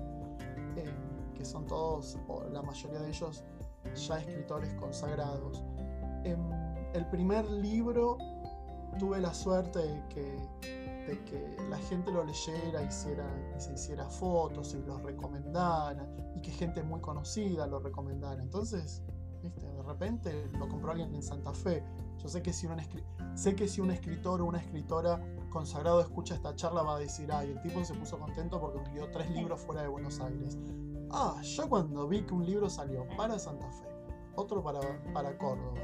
[0.76, 0.94] eh,
[1.34, 3.44] que son todos, o la mayoría de ellos,
[3.96, 5.64] ya escritores consagrados.
[6.24, 6.40] En
[6.94, 8.18] el primer libro
[8.98, 10.38] tuve la suerte de que
[11.18, 13.26] que la gente lo leyera hiciera,
[13.58, 16.08] se hiciera fotos y los recomendara
[16.40, 18.42] y que gente muy conocida lo recomendara.
[18.42, 19.04] Entonces,
[19.42, 21.84] de repente lo compró alguien en Santa Fe
[22.18, 22.78] Yo sé que si un,
[23.36, 27.32] sé que si un escritor o una escritora consagrado escucha esta charla va a decir,
[27.32, 30.58] ay, el tipo se puso contento porque envió tres libros fuera de Buenos Aires.
[31.12, 33.88] Ah, yo cuando vi que un libro salió para Santa Fe,
[34.36, 34.80] otro para,
[35.14, 35.80] para Córdoba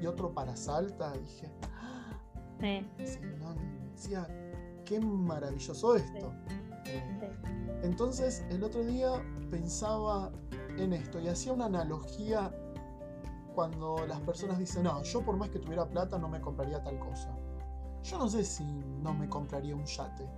[0.00, 1.50] y otro para Salta, dije,
[2.60, 3.18] sí.
[3.38, 3.54] no,
[3.92, 4.28] decía,
[4.84, 6.32] qué maravilloso esto.
[6.84, 7.32] Eh,
[7.82, 10.30] entonces, el otro día pensaba
[10.76, 12.52] en esto y hacía una analogía
[13.54, 16.98] cuando las personas dicen, no, yo por más que tuviera plata no me compraría tal
[16.98, 17.36] cosa.
[18.02, 20.28] Yo no sé si no me compraría un yate.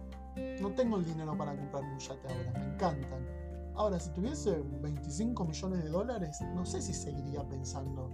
[0.61, 3.27] No tengo el dinero para comprarme un yate ahora, me encantan.
[3.75, 8.11] Ahora, si tuviese 25 millones de dólares, no sé si seguiría pensando,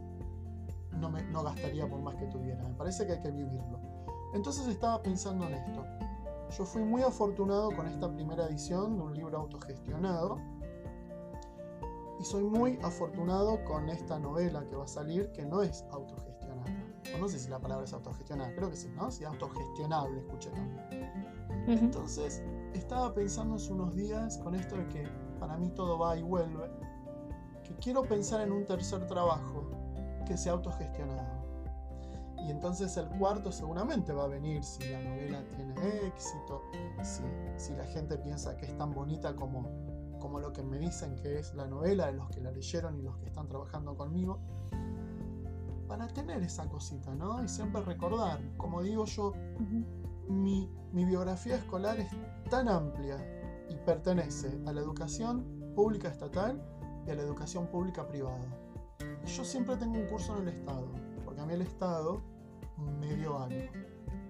[0.93, 2.63] no, me, no gastaría por más que tuviera.
[2.67, 3.81] Me parece que hay que vivirlo.
[4.35, 5.85] Entonces estaba pensando en esto.
[6.57, 10.39] Yo fui muy afortunado con esta primera edición de un libro autogestionado.
[12.21, 16.65] Y soy muy afortunado con esta novela que va a salir, que no es autogestionada.
[17.15, 19.11] O no sé si la palabra es autogestionada, creo que sí, ¿no?
[19.11, 21.11] Sí, autogestionable, escuché también.
[21.67, 26.23] Entonces, estaba pensando hace unos días con esto de que para mí todo va y
[26.23, 26.71] vuelve,
[27.63, 29.71] que quiero pensar en un tercer trabajo
[30.27, 31.45] que sea autogestionado.
[32.47, 35.75] Y entonces el cuarto seguramente va a venir si la novela tiene
[36.07, 36.63] éxito,
[37.03, 37.23] si,
[37.57, 39.71] si la gente piensa que es tan bonita como,
[40.25, 43.03] como lo que me dicen que es la novela de los que la leyeron y
[43.03, 44.41] los que están trabajando conmigo,
[45.87, 47.45] para tener esa cosita, ¿no?
[47.45, 49.35] Y siempre recordar, como digo yo,
[50.27, 52.09] mi, mi biografía escolar es
[52.49, 53.19] tan amplia
[53.69, 55.45] y pertenece a la educación
[55.77, 56.59] pública estatal
[57.07, 58.49] y a la educación pública privada.
[59.27, 60.89] Yo siempre tengo un curso en el Estado,
[61.27, 62.23] porque a mí el Estado
[62.99, 63.71] me dio algo.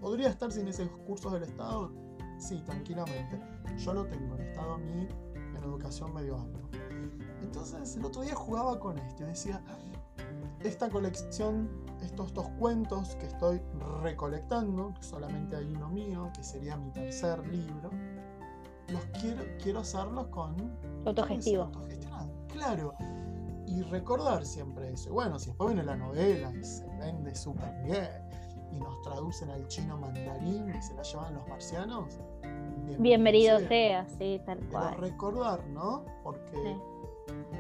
[0.01, 1.93] ¿Podría estar sin esos cursos del Estado?
[2.37, 3.41] Sí, tranquilamente.
[3.77, 5.07] Yo lo tengo, el Estado a mí
[5.65, 6.69] educación me dio algo.
[7.43, 9.63] Entonces el otro día jugaba con esto y decía,
[10.61, 11.69] esta colección,
[12.03, 13.61] estos dos cuentos que estoy
[14.03, 17.91] recolectando, solamente hay uno mío, que sería mi tercer libro,
[18.89, 20.57] los quiero, quiero hacerlos con
[21.05, 21.71] autogestivo.
[22.49, 22.95] Claro.
[23.67, 25.13] Y recordar siempre eso.
[25.13, 28.09] bueno, si después viene la novela y se vende súper bien
[28.73, 32.19] y nos traducen al chino mandarín y se la llevan los marcianos,
[32.99, 34.07] bienvenido, sea.
[34.19, 34.95] sí, tal cual.
[34.97, 36.05] Pero recordar, ¿no?
[36.23, 36.77] Porque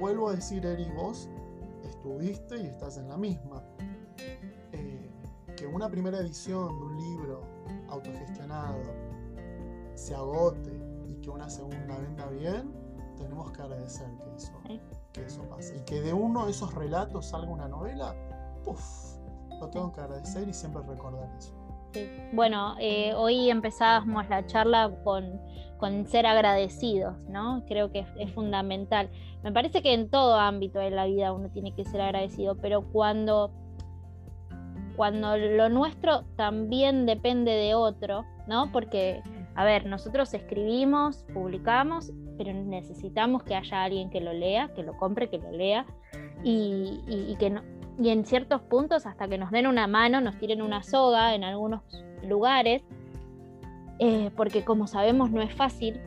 [0.00, 1.28] vuelvo a decir, Eri, vos
[1.84, 3.62] estuviste y estás en la misma.
[4.72, 5.10] Eh,
[5.56, 7.42] que una primera edición de un libro
[7.88, 8.82] autogestionado
[9.94, 10.72] se agote
[11.08, 12.72] y que una segunda venda bien,
[13.16, 14.52] tenemos que agradecer que eso,
[15.12, 15.76] que eso pase.
[15.76, 18.14] Y que de uno de esos relatos salga una novela,
[18.64, 19.16] puff,
[19.60, 21.52] lo tengo que agradecer y siempre recordar eso.
[22.32, 25.40] Bueno, eh, hoy empezábamos la charla con,
[26.06, 27.62] ser agradecidos, ¿no?
[27.68, 29.10] Creo que es, fundamental.
[29.42, 32.82] Me parece que en todo ámbito de la vida uno tiene que ser agradecido, pero
[32.90, 33.50] cuando,
[34.96, 38.72] cuando lo nuestro también depende de otro, ¿no?
[38.72, 39.20] Porque,
[39.54, 44.96] a ver, nosotros escribimos, publicamos, pero necesitamos que haya alguien que lo lea, que lo
[44.96, 45.84] compre, que lo lea,
[46.42, 47.62] y, y que no,
[47.98, 51.44] y en ciertos puntos hasta que nos den una mano, nos tiren una soga en
[51.44, 51.82] algunos
[52.22, 52.82] lugares,
[53.98, 56.00] eh, porque como sabemos no es fácil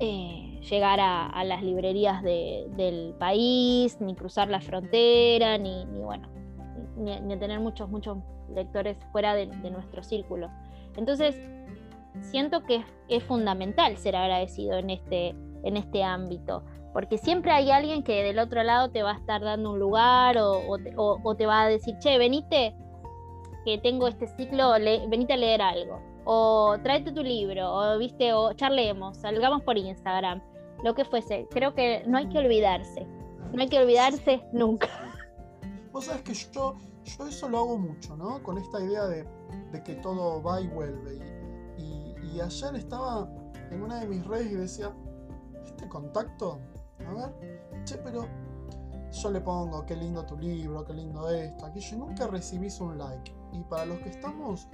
[0.00, 6.28] eh, llegar a, las librerías del país, ni cruzar la frontera, ni, bueno,
[6.96, 8.18] ni, tener muchos, muchos
[8.52, 10.50] lectores fuera de, nuestro círculo.
[10.96, 11.36] Entonces,
[12.20, 18.04] siento que es, fundamental ser agradecido en este, en este ámbito porque siempre hay alguien
[18.04, 20.78] que del otro lado te va a estar dando un lugar o,
[21.36, 22.72] te, va a decir, che, venite,
[23.64, 28.52] que tengo este ciclo, venite a leer algo, o tráete tu libro, o viste, o
[28.52, 30.40] charlemos, salgamos por Instagram,
[30.84, 31.48] lo que fuese.
[31.50, 33.04] Creo que no hay que olvidarse,
[33.52, 34.88] no hay que olvidarse nunca.
[35.90, 38.40] Vos sabés que yo, yo eso lo hago mucho, ¿no?
[38.44, 39.26] Con esta idea de,
[39.84, 41.18] que todo va y vuelve.
[41.76, 43.28] y ayer estaba
[43.72, 44.92] en una de mis redes y decía,
[45.64, 46.60] este contacto
[47.06, 48.26] a ver, che, pero
[49.10, 53.32] yo le pongo, qué lindo tu libro, qué lindo esto, aquello, nunca recibís un like.
[53.52, 54.66] Y para los que estamos,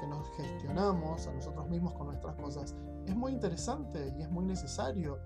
[0.00, 2.74] que nos gestionamos a nosotros mismos con nuestras cosas,
[3.06, 5.18] es muy interesante y es muy necesario.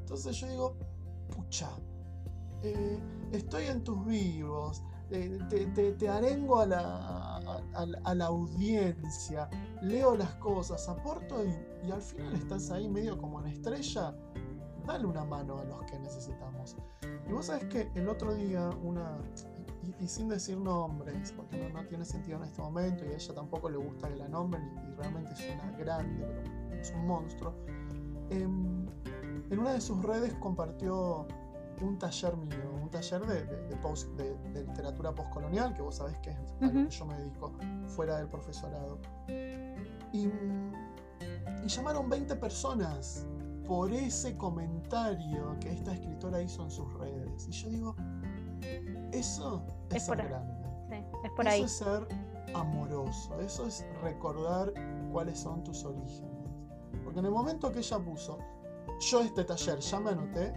[0.00, 0.76] Entonces yo digo,
[1.34, 1.70] pucha,
[2.62, 2.98] eh,
[3.32, 5.38] estoy en tus vivos, eh,
[5.98, 7.36] te, arengo a la,
[7.74, 9.48] a, la, audiencia,
[9.80, 14.14] leo las cosas, aporto y, y al final estás ahí medio como una estrella
[14.92, 16.76] dale una mano a los que necesitamos.
[17.28, 19.16] Y vos sabés que el otro día una,
[20.00, 23.70] y, sin decir nombres, porque no, tiene sentido en este momento y a ella tampoco
[23.70, 26.26] le gusta que la nombren y, realmente es una grande,
[26.68, 27.54] pero es un monstruo,
[28.30, 28.86] em,
[29.50, 31.26] en una de sus redes compartió
[31.80, 36.66] un taller mío, un taller de, de, literatura postcolonial, que vos sabés que es a
[36.66, 37.52] lo que yo me dedico
[37.86, 38.98] fuera del profesorado.
[40.12, 40.28] Y,
[41.64, 43.26] y llamaron 20 personas
[43.70, 47.46] por ese comentario que esta escritora hizo en sus redes.
[47.46, 47.96] Y yo digo,
[49.12, 50.66] eso es, ser grande.
[51.22, 52.08] es por eso es ser
[52.52, 54.72] amoroso, eso es recordar
[55.12, 56.48] cuáles son tus orígenes.
[57.04, 58.40] Porque en el momento que ella puso,
[58.98, 60.52] yo este taller ya me anoté,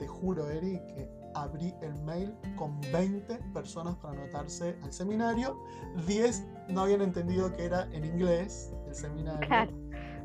[0.00, 5.62] te juro, Eri, que abrí el mail con 20 personas para anotarse al seminario.
[6.08, 9.81] 10 no habían entendido que era en inglés el seminario.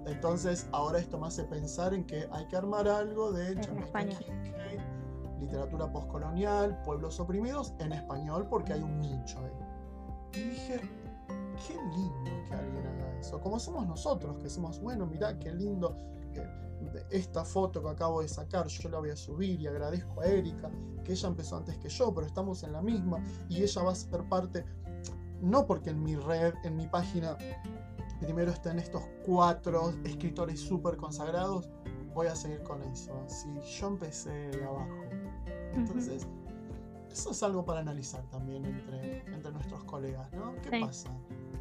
[0.07, 4.17] Entonces, ahora esto me hace pensar en que hay que armar algo de España.
[5.39, 10.41] literatura postcolonial, pueblos oprimidos, en español, porque hay un nicho ahí.
[10.41, 10.81] Y dije,
[11.67, 13.39] qué lindo que alguien haga eso.
[13.41, 15.95] Como somos nosotros, que decimos, bueno, mirá, qué lindo
[17.09, 20.69] esta foto que acabo de sacar, yo la voy a subir y agradezco a Erika,
[21.03, 23.95] que ella empezó antes que yo, pero estamos en la misma y ella va a
[23.95, 24.65] ser parte,
[25.41, 27.37] no porque en mi red, en mi página,
[28.19, 31.69] primero estén estos cuatro escritores súper consagrados,
[32.13, 33.13] voy a seguir con eso.
[33.27, 33.47] Si
[33.79, 35.03] yo empecé de abajo.
[35.73, 36.27] Entonces,
[37.11, 40.55] eso es algo para analizar también entre, entre nuestros colegas, ¿no?
[40.61, 41.09] ¿Qué pasa?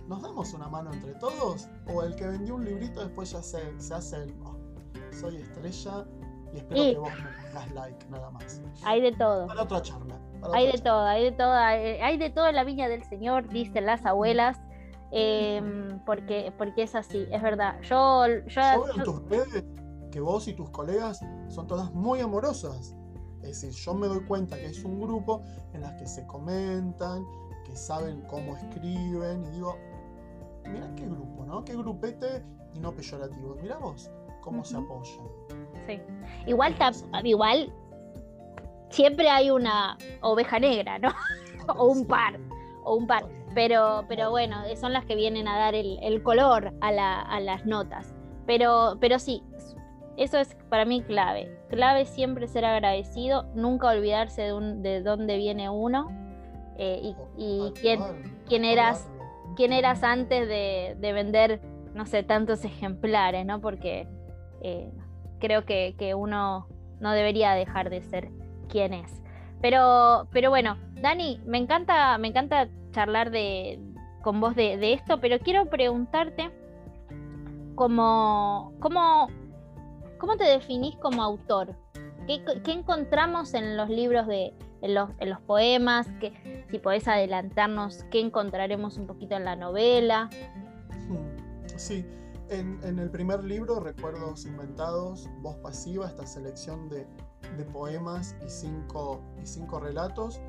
[0.09, 1.69] ¿Nos damos una mano entre todos?
[1.93, 4.57] ¿O el que vendió un librito después ya se, se hace el, oh,
[5.13, 6.07] soy estrella
[6.55, 8.61] y espero que vos me pongas like nada más?
[8.85, 9.47] Hay de todo.
[9.47, 10.19] Para otra charla.
[10.53, 13.87] hay de todo, hay de todo, hay, de todo en la viña del Señor, dicen
[13.87, 14.59] las abuelas.
[15.13, 17.81] Em, porque, porque es así, es verdad.
[17.83, 19.65] Yo, yo, yo en tus redes
[20.11, 22.97] que vos y tus colegas son todas muy amorosas.
[23.43, 25.43] Es decir, yo me doy cuenta que es un grupo
[25.73, 27.25] en las que se comentan,
[27.65, 29.77] que saben cómo escriben, y digo,
[30.65, 31.65] mira qué grupo, ¿no?
[31.65, 32.45] Qué grupete
[32.75, 33.57] y no peyorativo.
[33.61, 35.27] Mira vos cómo se apoyan.
[35.87, 36.01] Sí.
[36.47, 36.75] Igual,
[37.25, 37.73] igual
[38.91, 41.11] siempre hay una oveja negra, ¿no?
[41.77, 42.39] o un par,
[42.85, 43.27] o un par.
[43.57, 48.15] Pero, pero bueno, son las que vienen a dar el, color a, a, las notas.
[48.45, 49.43] Pero, pero sí,
[50.19, 51.59] eso es para mí clave.
[51.71, 56.11] Clave siempre ser agradecido, nunca olvidarse de, un, de dónde viene uno
[56.77, 58.01] eh, y, quién,
[58.47, 59.11] quién, eras,
[59.57, 61.63] quién eras antes de, vender,
[61.95, 63.63] no sé, tantos ejemplares, ¿no?
[63.63, 64.07] Porque
[64.61, 64.93] eh,
[65.41, 66.69] creo que, uno
[67.01, 68.29] no debería dejar de ser
[68.69, 69.23] quien es.
[69.63, 73.80] Pero, pero bueno, Dani, me encanta, me encanta charlar de,
[74.22, 76.51] con vos de, de esto, pero quiero preguntarte
[77.74, 79.28] cómo, cómo
[80.18, 81.74] ¿Cómo te definís como autor?
[82.26, 86.09] ¿Qué, encontramos en los libros de, en los, poemas?
[86.70, 90.30] si podés adelantarnos, ¿qué encontraremos un poquito en la novela?
[91.09, 92.05] Hmm, sí,
[92.49, 97.07] en, el primer libro, Recuerdos Inventados, Voz Pasiva, esta selección de,
[97.72, 100.40] poemas y cinco, y cinco relatos,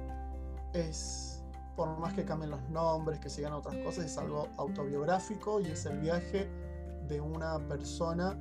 [0.74, 1.44] es,
[1.76, 5.86] por más que cambien los nombres, que sigan otras cosas, es algo autobiográfico y es
[5.86, 6.50] el viaje
[7.08, 8.38] de una persona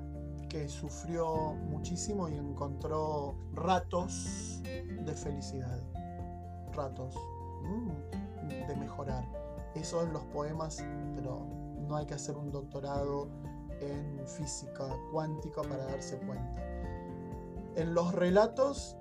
[0.48, 5.82] que sufrió muchísimo y encontró ratos de felicidad,
[6.72, 7.14] ratos
[7.62, 9.24] mm, de mejorar.
[9.74, 10.82] Eso en los poemas,
[11.14, 11.46] pero
[11.86, 13.28] no hay que hacer un doctorado
[13.80, 16.62] en física cuántica para darse cuenta.
[17.76, 18.96] En los relatos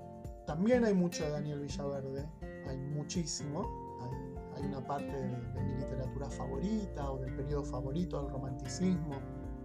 [0.45, 2.30] también hay mucho de Daniel Villaverde,
[2.68, 3.61] hay muchísimo.
[4.55, 5.28] Hay, una parte de
[5.61, 9.16] mi literatura favorita o del periodo favorito del romanticismo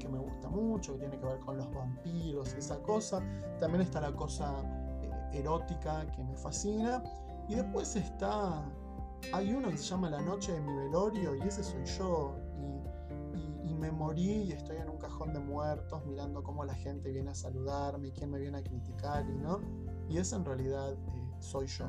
[0.00, 3.22] que me gusta mucho, que tiene que ver con los vampiros y esa cosa.
[3.60, 4.52] También está la cosa
[5.02, 7.04] eh, erótica que me fascina.
[7.48, 8.64] Y después está,
[9.32, 12.36] hay uno que se llama La noche de mi velorio y ese soy yo.
[13.34, 17.30] Y, me morí y estoy en un cajón de muertos mirando cómo la gente viene
[17.30, 19.60] a saludarme y quién me viene a criticar y no.
[20.06, 21.86] Y ese en realidad eh, soy yo.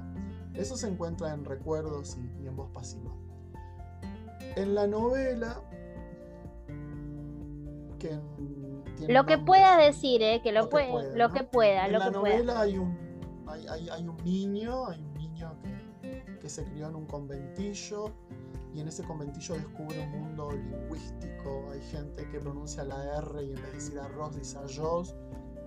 [0.54, 3.12] Eso se encuentra en recuerdos y en voz pasiva.
[4.56, 5.62] En la novela
[9.08, 10.42] lo que puedas decir, ¿eh?
[10.44, 11.86] que lo, puede, lo que pueda.
[11.86, 12.98] En lo la que novela Hay, un,
[13.48, 15.54] hay, un niño, hay un niño
[16.40, 18.12] que, se crió en un conventillo
[18.74, 21.70] y en ese conventillo descubre un mundo lingüístico.
[21.72, 25.16] Hay gente que pronuncia la R y en vez de decir arroz dice arroz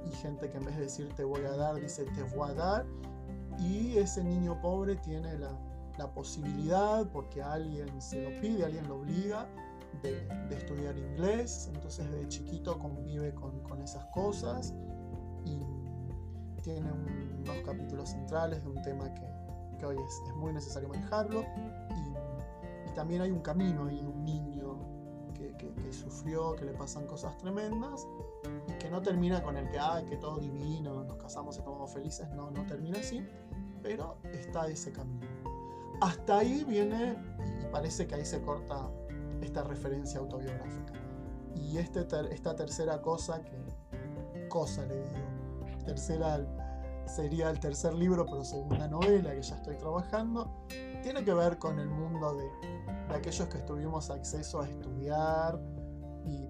[0.06, 2.54] y gente que en vez de decir te voy a dar dice te voy a
[2.54, 2.86] dar
[3.58, 5.50] y ese niño pobre tiene la,
[6.14, 9.48] posibilidad porque alguien se lo pide, alguien lo obliga
[10.02, 14.74] de, estudiar inglés, entonces de chiquito convive con, esas cosas
[15.44, 15.60] y
[16.62, 21.42] tiene unos capítulos centrales de un tema que, hoy es, muy necesario manejarlo.
[21.42, 22.14] Y,
[22.94, 24.78] también hay un camino y un niño
[25.34, 28.06] que, sufrió, que le pasan cosas tremendas
[28.68, 31.92] y que no termina con el que, ay, que todo divino, nos casamos y estamos
[31.92, 33.26] felices, no, no termina así,
[33.84, 35.26] pero está ese camino.
[36.00, 37.16] Hasta ahí viene,
[37.60, 38.90] y parece que ahí se corta
[39.42, 40.94] esta referencia autobiográfica.
[41.54, 46.40] Y este esta tercera cosa, que cosa le digo, tercera
[47.06, 50.50] sería el tercer libro, pero segunda novela que ya estoy trabajando,
[51.02, 52.44] tiene que ver con el mundo de,
[53.08, 55.60] de aquellos que tuvimos acceso a estudiar
[56.24, 56.48] y,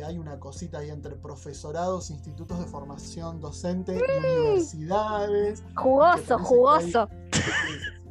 [0.00, 5.62] hay una cosita ahí entre profesorados, institutos de formación docente y universidades.
[5.76, 7.08] Jugoso, jugoso.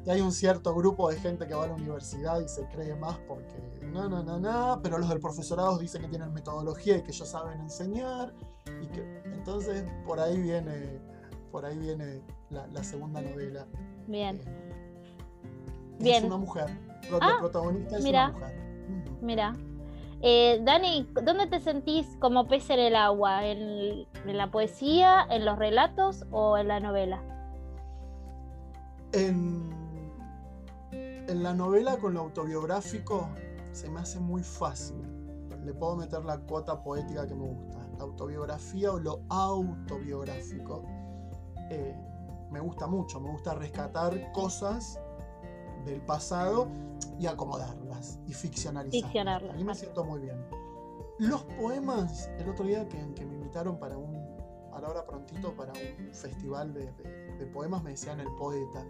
[0.06, 2.96] Y hay un cierto grupo de gente que va a la universidad y se cree
[2.96, 7.02] más porque no, no, no, no, pero los del profesorado dicen que tienen metodología y
[7.04, 8.34] que ellos saben enseñar.
[8.82, 11.00] Y que, entonces por ahí viene,
[11.52, 13.68] por ahí viene la, segunda novela.
[14.08, 14.38] Bien.
[14.38, 16.18] Eh, Bien.
[16.18, 16.70] Es una mujer.
[17.12, 19.20] La ah, protagonista es mira, una mujer.
[19.22, 19.71] Mira.
[20.24, 23.48] Eh, Dani, ¿dónde te sentís como pez en el agua?
[23.48, 27.24] ¿En, la poesía, en los relatos o en la novela?
[29.14, 29.72] En
[31.44, 33.30] la novela con lo autobiográfico
[33.72, 35.02] se me hace muy fácil.
[35.66, 37.80] Le puedo meter la cuota poética que me gusta.
[37.98, 40.84] La autobiografía o lo autobiográfico
[41.72, 41.96] eh,
[42.52, 43.20] me gusta mucho.
[43.20, 45.00] Me gusta rescatar cosas
[45.86, 46.68] del pasado
[47.20, 47.26] y
[48.02, 49.12] acomodarlas y ficcionalizarlas.
[49.12, 49.54] ficcionarlas.
[49.54, 50.46] A mí me siento muy bien.
[51.20, 54.16] Los poemas, el otro día que, me invitaron para un,
[54.72, 56.92] ahora prontito, para un festival de,
[57.38, 58.84] de poemas, me decían el poeta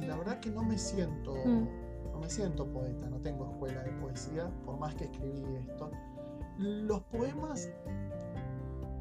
[0.00, 2.12] y la verdad que no me siento, mm.
[2.12, 5.90] no me siento poeta, no tengo escuela de poesía, por más que escribí esto.
[6.58, 7.70] Los poemas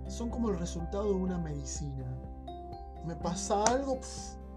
[0.08, 2.06] son como el resultado de una medicina.
[3.06, 4.00] Me pasa algo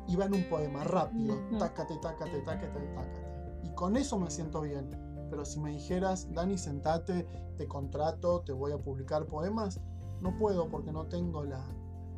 [0.07, 3.24] y va en un poema rápido, tácate, tácate, tácate, tácate.
[3.65, 4.91] Y con eso me siento bien.
[5.31, 9.81] Pero si me dijeras, Dani, sentate, te contrato, te voy a publicar poemas,
[10.21, 11.65] no puedo porque no tengo la,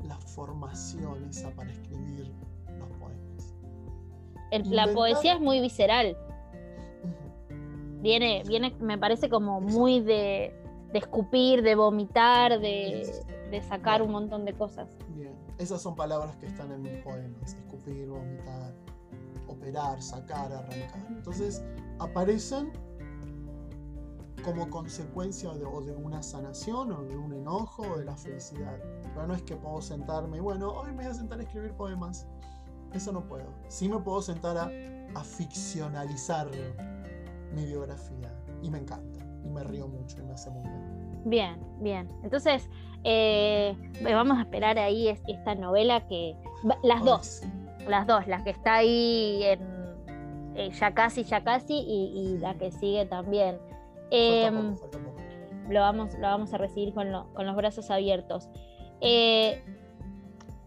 [0.05, 2.35] la formación esa para escribir
[4.65, 6.17] la poesía es muy visceral.
[8.01, 10.55] Viene, viene, me parece como muy de,
[10.93, 13.05] escupir, de vomitar, de,
[13.69, 14.89] sacar un montón de cosas.
[15.15, 18.75] Bien, esas son palabras que están en mis poemas, escupir, vomitar,
[19.57, 21.07] operar, sacar, arrancar.
[21.11, 21.63] Entonces
[21.99, 22.71] aparecen
[24.45, 28.79] como consecuencia de, o de una sanación o de un enojo o de la felicidad.
[29.15, 31.73] Pero no es que puedo sentarme y bueno, hoy me voy a sentar a escribir
[31.73, 32.29] poemas.
[32.93, 33.53] Eso no puedo.
[33.69, 34.71] Sí me puedo sentar a,
[35.25, 36.49] ficcionalizar
[37.55, 38.33] mi biografía.
[38.63, 39.25] Y me encanta.
[39.45, 41.23] Y me río mucho y me hace muy bien.
[41.25, 42.09] Bien, bien.
[42.23, 42.69] Entonces,
[43.03, 46.37] eh, vamos a esperar ahí esta novela que.
[46.83, 47.43] Las dos.
[47.87, 48.27] Las dos.
[48.27, 49.61] La que está ahí en
[50.57, 51.75] eh, ya casi, ya casi.
[51.75, 53.59] Y, la que sigue también.
[54.11, 54.77] Em,
[55.69, 58.49] lo, vamos, lo vamos a recibir con, con los brazos abiertos.
[59.01, 59.63] Eh,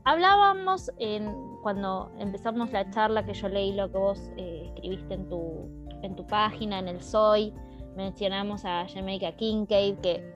[0.04, 5.28] hablábamos en cuando empezamos la charla que yo leí lo que vos eh, escribiste en
[5.30, 5.70] tu,
[6.02, 7.54] en tu página, en el Soy,
[7.96, 10.36] mencionamos a Jamaica Kincaid, que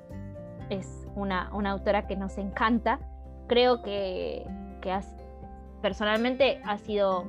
[0.70, 3.00] es una, autora que nos encanta.
[3.48, 4.46] Creo que,
[5.84, 7.26] personalmente ha sido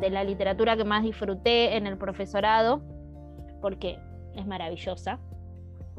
[0.00, 2.80] de la literatura que más disfruté en el profesorado,
[3.60, 3.98] porque
[4.34, 5.20] es maravillosa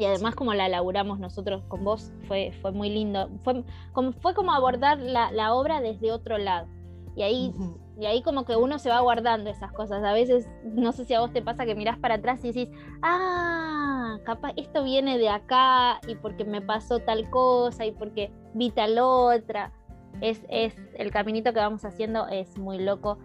[0.02, 3.30] y además como la elaboramos nosotros con vos fue, fue muy lindo.
[3.44, 6.68] Fue como, fue como abordar la, la obra desde otro lado.
[7.16, 7.54] Y ahí,
[8.00, 10.04] y ahí como que uno se va guardando esas cosas.
[10.04, 12.70] A veces, no sé si a vos te pasa que mirás para atrás y decís,
[13.04, 18.72] ah, capaz esto viene de acá y porque me pasó tal cosa y porque vi
[18.72, 19.72] tal otra.
[20.20, 23.18] Es, es el caminito que vamos haciendo es muy loco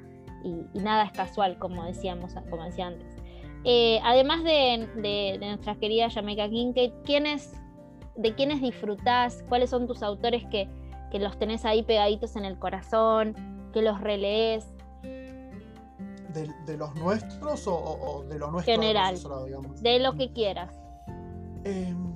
[0.45, 3.17] y, nada es casual, como decíamos, como decía antes.
[3.65, 7.53] Eh, además de, de, de, nuestra querida Jamaica Kincaid, ¿quiénes,
[8.15, 9.45] ¿de quiénes disfrutás?
[9.49, 10.69] ¿Cuáles son tus autores que,
[11.11, 13.35] que los tenés ahí pegaditos en el corazón?
[13.77, 14.67] que los relees.
[16.33, 18.75] ¿De, los nuestros o, de los nuestros?
[18.75, 19.17] General,
[19.83, 20.75] de lo que quieras.
[21.65, 22.16] Em,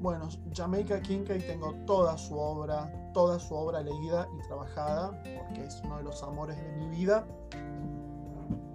[0.00, 5.80] bueno, Jamaica Kincaid tengo toda su obra, toda su obra leída y trabajada, porque es
[5.84, 7.26] uno de los amores de mi vida,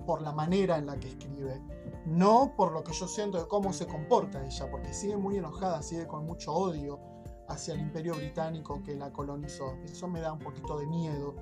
[0.06, 1.62] por la manera en la que escribe.
[2.06, 5.82] No por lo que yo siento de cómo se comporta ella, porque sigue muy enojada,
[5.82, 7.00] sigue con mucho odio
[7.48, 9.76] hacia el imperio británico que la colonizó.
[9.86, 11.36] Eso me da un poquito de miedo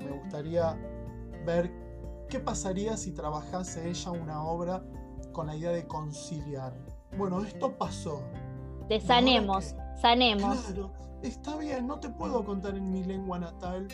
[0.00, 0.76] me gustaría
[1.44, 1.70] ver
[2.28, 4.84] qué pasaría si trabajase ella una obra
[5.32, 6.74] con la idea de conciliar.
[7.16, 8.22] Bueno, esto pasó.
[8.88, 10.58] Te sanemos, sanemos.
[10.58, 13.88] Claro, está bien, no te puedo contar en mi lengua natal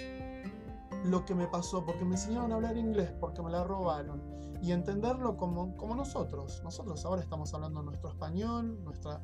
[1.05, 4.22] lo que me pasó, porque me enseñaron a hablar inglés, porque me la robaron,
[4.61, 6.61] y entenderlo como, como nosotros.
[6.64, 9.22] Nosotros ahora estamos hablando nuestro español, nuestra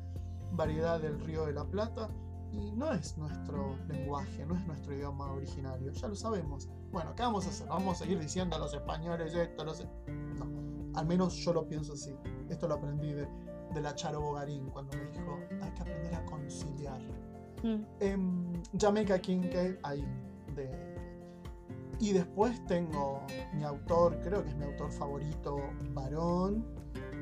[0.51, 2.09] variedad del Río de la Plata,
[2.51, 6.69] y no es nuestro lenguaje, no es nuestro idioma originario, ya lo sabemos.
[6.91, 7.67] Bueno, ¿qué vamos a hacer?
[7.67, 9.85] Vamos a seguir diciendo a los españoles esto, los...
[10.07, 12.15] No, al menos yo lo pienso así.
[12.49, 13.27] Esto lo aprendí de,
[13.73, 15.37] de la Charo Bogarín cuando me dijo,
[15.77, 16.99] que aprender a conciliar.
[17.63, 17.83] Mm.
[17.99, 20.05] En Jamaica Kincaid ahí
[20.55, 20.97] de...
[21.99, 23.21] Y después tengo
[23.53, 25.57] mi autor, creo que es mi autor favorito,
[25.93, 26.63] varón,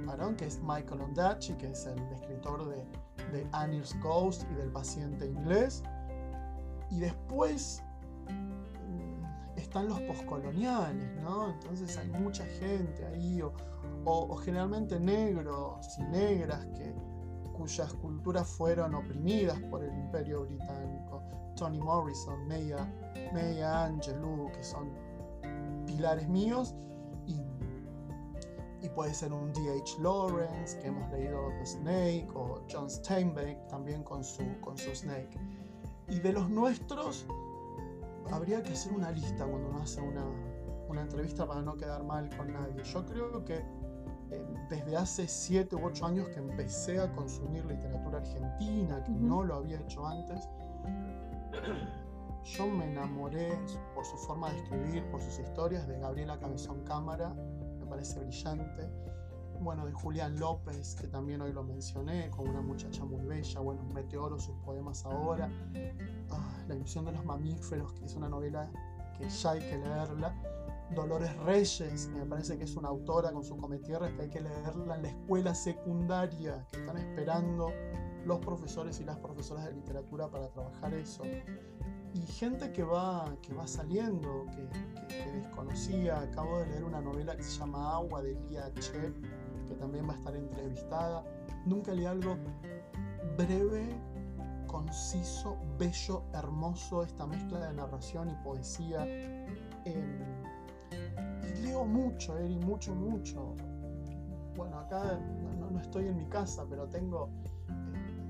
[0.05, 2.83] varón que es Michael Ondaatje, que es el escritor de,
[3.31, 5.81] de Annie's Ghost y del paciente inglés.
[6.91, 7.81] Y después
[8.29, 11.51] mm, están los poscoloniales, ¿no?
[11.51, 13.53] Entonces hay mucha gente ahí, o,
[14.03, 16.93] o generalmente negros y negras que,
[17.57, 21.23] cuyas culturas fueron oprimidas por el imperio británico.
[21.55, 22.91] Toni Morrison, Maya,
[23.33, 24.89] Maya Angelou, que son
[25.85, 26.75] pilares míos,
[27.25, 29.99] y, puede ser un D.H.
[29.99, 35.37] Lawrence, que hemos leído The Snake, o John Steinbeck también con su, con su Snake.
[36.07, 37.25] Y de los nuestros,
[38.31, 40.23] habría que hacer una lista cuando uno hace una,
[40.87, 42.83] una entrevista para no quedar mal con nadie.
[42.83, 43.65] Yo creo que
[44.69, 49.55] desde hace 7 u 8 años que empecé a consumir literatura argentina, que no lo
[49.55, 50.47] había hecho antes,
[52.43, 53.57] yo me enamoré
[53.93, 57.33] por su forma de escribir, por sus historias, de Gabriela Cabezón Cámara,
[57.79, 58.89] me parece brillante.
[59.61, 63.83] Bueno, de Julián López, que también hoy lo mencioné, con una muchacha muy bella, bueno,
[63.93, 65.49] Meteoro, sus poemas ahora.
[66.29, 68.69] Ah, la ilusión de los mamíferos, que es una novela
[69.17, 70.35] que ya hay que leerla
[70.93, 74.41] Dolores Reyes, que me parece que es una autora con su cometierras que hay que
[74.41, 77.71] leerla en la escuela secundaria, que están esperando
[78.25, 81.23] los profesores y las profesoras de literatura para trabajar eso.
[82.13, 86.21] Y gente que va, que va saliendo, que, desconocía.
[86.21, 89.13] Acabo de leer una novela que se llama Agua de Lía Che,
[89.67, 91.23] que también va a estar entrevistada.
[91.65, 92.37] Nunca leí algo
[93.37, 93.89] breve,
[94.65, 99.05] conciso, bello, hermoso, esta mezcla de narración y poesía.
[99.85, 100.44] Em,
[101.61, 103.55] leo mucho, Eri, mucho, mucho.
[104.55, 105.19] Bueno, acá
[105.71, 107.29] no, estoy en mi casa, pero tengo...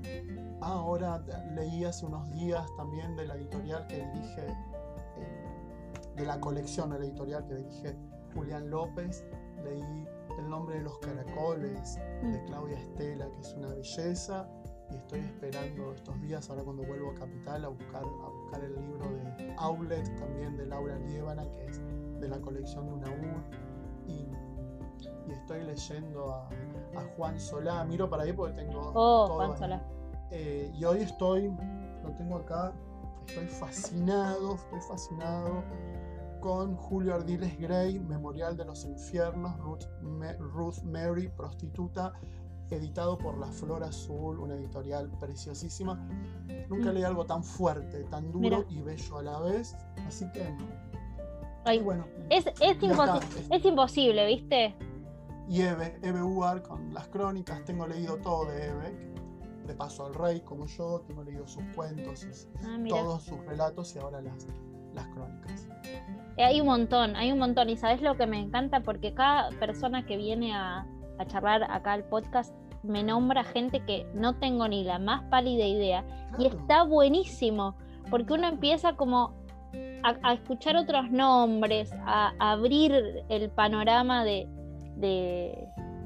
[0.04, 1.24] Eh, ah, ahora
[1.54, 4.46] leí hace unos días también de la editorial que dirige,
[5.18, 7.96] eh, de la colección de la editorial que dirige
[8.34, 9.24] Julián López.
[9.64, 10.06] Leí
[10.38, 12.46] El nombre de los caracoles de mm.
[12.46, 14.48] Claudia Estela, que es una belleza.
[14.90, 18.74] Y estoy esperando estos días, ahora cuando vuelvo a Capital, a buscar, a buscar el
[18.76, 21.80] libro de Outlet, también de Laura Liébana, que es
[22.26, 23.44] de la colección de UNAUR
[24.08, 24.28] y,
[25.28, 26.48] y estoy leyendo a,
[27.16, 27.84] Juan Solá.
[27.84, 28.92] Miro para ahí porque tengo.
[28.94, 29.82] Oh, Juan Solá.
[30.30, 31.52] Eh, y hoy estoy,
[32.02, 32.72] lo tengo acá,
[33.26, 35.62] estoy fascinado, estoy fascinado
[36.40, 42.12] con Julio Ardiles Gray, Memorial de los Infiernos, Ruth, Mary, prostituta,
[42.70, 45.94] editado por La Flor Azul, una editorial preciosísima.
[46.68, 46.94] Nunca mm.
[46.94, 50.54] leí algo tan fuerte, tan duro y bello a la vez, así que
[51.82, 54.74] bueno, es, es, imposible, ¿viste?
[55.48, 59.14] Y Eve, Eve Uar con las crónicas, tengo leído todo de Eve,
[59.66, 63.98] de paso al rey como yo, tengo leído sus cuentos, ah, todos sus relatos y
[63.98, 64.46] ahora las,
[64.94, 65.68] las crónicas.
[66.36, 67.68] Eh, hay un montón, hay un montón.
[67.68, 70.86] Y sabes lo que me encanta, porque cada persona que viene a,
[71.18, 75.66] a charlar acá al podcast me nombra gente que no tengo ni la más pálida
[75.66, 76.04] idea.
[76.38, 77.76] Y está buenísimo,
[78.10, 79.34] porque uno empieza como
[80.02, 84.48] a, escuchar otros nombres, a, abrir el panorama de,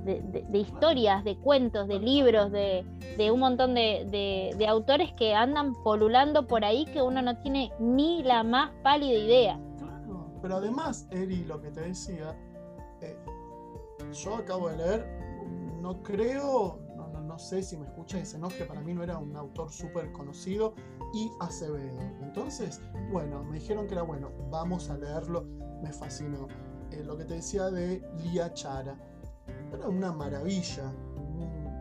[0.05, 2.85] de, historias, de cuentos, de libros, de,
[3.31, 8.43] un montón de, autores que andan polulando por ahí que uno no tiene ni la
[8.43, 9.61] más pálida idea.
[9.79, 12.37] Claro, pero además, Eri, lo que te decía,
[13.01, 13.17] eh,
[14.13, 15.07] yo acabo de leer,
[15.81, 16.80] no creo,
[17.41, 20.75] sé si me escucha y se enoje, para mí no era un autor súper conocido,
[21.13, 21.99] y Acevedo.
[22.23, 22.81] Entonces,
[23.11, 25.45] bueno, me dijeron que era bueno, vamos a leerlo,
[25.83, 26.47] me fascinó.
[26.93, 28.97] Eh, lo que te decía de Lía Chara,
[29.73, 30.93] era una maravilla,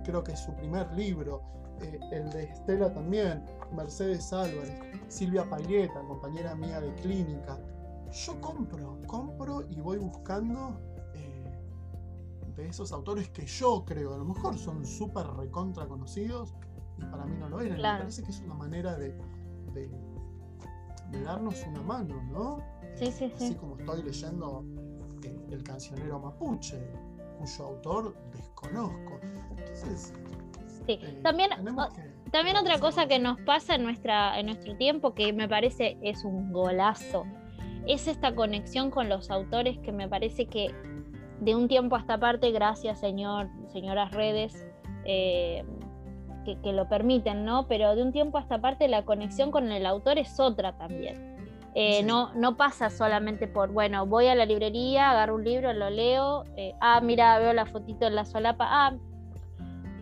[0.04, 1.42] creo que es su primer libro,
[1.82, 7.60] eh, el de Estela también, Mercedes Álvarez, Silvia Paglieta, compañera mía de clínica.
[8.12, 10.80] Yo compro, compro y voy buscando
[12.68, 16.54] esos autores que yo creo, a lo mejor son súper recontra conocidos
[16.98, 17.78] y para mí no lo eran.
[17.78, 19.16] Me parece que es una manera de,
[19.74, 19.90] de,
[21.24, 22.62] darnos una mano, ¿no?
[22.96, 24.66] Sí, sí, Así como estoy leyendo
[25.24, 26.78] eh, El cancionero mapuche,
[27.38, 29.20] cuyo autor desconozco.
[29.58, 30.14] Entonces.
[30.86, 31.52] Sí, eh, también.
[32.32, 36.24] también otra cosa que nos pasa en, nuestra, en nuestro tiempo que me parece es
[36.24, 37.26] un golazo,
[37.88, 40.74] es esta conexión con los autores que me parece que
[41.40, 44.68] de un tiempo a esta parte, gracias señor, señoras redes,
[45.06, 45.64] eh,
[46.64, 47.68] que, lo permiten, ¿no?
[47.68, 51.38] Pero de un tiempo a esta parte la conexión con el autor es otra también.
[51.76, 55.90] Eh, no, no pasa solamente por, bueno, voy a la librería, agarro un libro, lo
[55.92, 58.98] leo, eh, ah, mira, veo la fotito en la solapa, ah,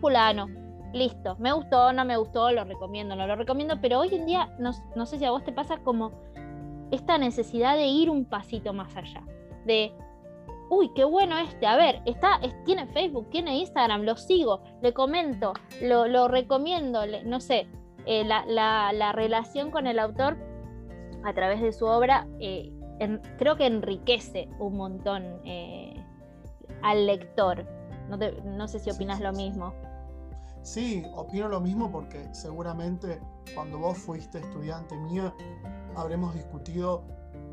[0.00, 0.48] fulano,
[0.94, 4.48] listo, me gustó, no me gustó, lo recomiendo, no lo recomiendo, pero hoy en día,
[4.58, 6.12] no, no sé si a vos te pasa como
[6.90, 9.22] esta necesidad de ir un pasito más allá,
[9.66, 9.92] de
[10.70, 15.52] uy, qué bueno este, a ver, está, tiene Facebook, tiene Instagram, lo sigo, le comento,
[15.82, 17.68] lo, recomiendo, no sé,
[18.06, 20.36] eh, la, relación con el autor
[21.24, 22.72] a través de su obra eh,
[23.38, 25.94] creo que enriquece un montón eh,
[26.82, 27.66] al lector.
[28.44, 29.74] No, sé si opinas lo mismo.
[30.62, 33.20] Sí, opino lo mismo porque seguramente
[33.54, 35.34] cuando vos fuiste estudiante mía
[35.94, 37.04] habremos discutido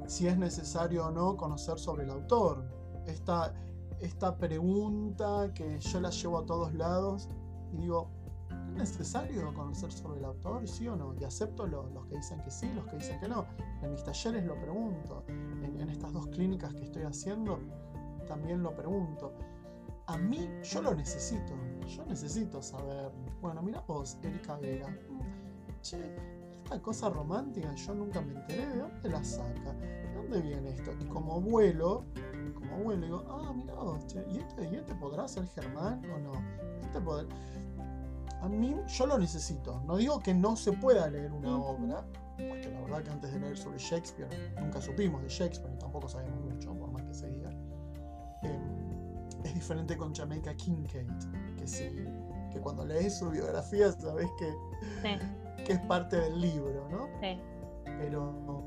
[0.07, 2.66] si es necesario o no conocer sobre el autor
[3.08, 3.53] esta,
[3.99, 7.30] esta pregunta que yo la llevo a todos lados
[7.74, 8.10] y digo,
[8.49, 11.14] ¿es necesario conocer sobre el autor, sí o no?
[11.20, 13.45] Y acepto los que dicen que sí, los que dicen que no.
[13.82, 17.60] En mis talleres lo pregunto, en, en estas dos clínicas que estoy haciendo
[18.28, 19.34] también lo pregunto.
[20.08, 21.53] A mí, yo lo necesito,
[21.88, 26.16] yo necesito saber, bueno, mira vos, Erika Vera, mm, che,
[26.56, 29.74] esta cosa romántica yo nunca me enteré, ¿de dónde la saca?
[29.74, 30.91] ¿De dónde viene esto?
[30.99, 32.03] Y como vuelo,
[32.68, 33.74] como abuelo, digo, ah, mira,
[34.30, 36.32] ¿y este, ¿y este podrá ser Germán o no?
[36.82, 37.28] Este poder...
[38.41, 39.82] A mí, yo lo necesito.
[39.86, 42.05] No digo que no se pueda leer una obra,
[42.38, 44.30] porque la verdad que antes de leer sobre Shakespeare,
[44.61, 47.49] nunca supimos de Shakespeare y tampoco sabemos mucho, por más que se diga.
[48.43, 51.07] Em, es diferente con Jamaica Kincaid,
[51.57, 51.89] que sí,
[52.51, 54.53] que cuando lees su biografía sabes que,
[55.63, 57.07] que es parte del libro, ¿no?
[57.22, 57.39] Sí.
[57.86, 58.63] Pero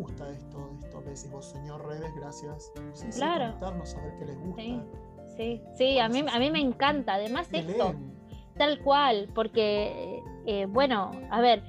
[0.00, 2.72] gusta esto, esto que decís vos, señor Redes, gracias.
[3.14, 3.54] claro.
[3.84, 4.62] Sí, a ver qué les gusta.
[5.36, 7.14] Sí, sí, a, mí, a mí me encanta.
[7.14, 7.94] Además, esto,
[8.56, 11.62] tal cual, porque, eh, bueno, a ver,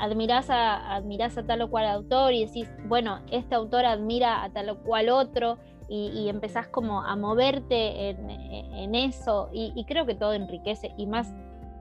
[0.00, 4.50] admirás a, admirás a tal o cual autor y decís, bueno, este autor admira a
[4.50, 5.58] tal o cual otro.
[5.88, 11.34] Y, empezás como a moverte en, eso y, creo que todo enriquece y más,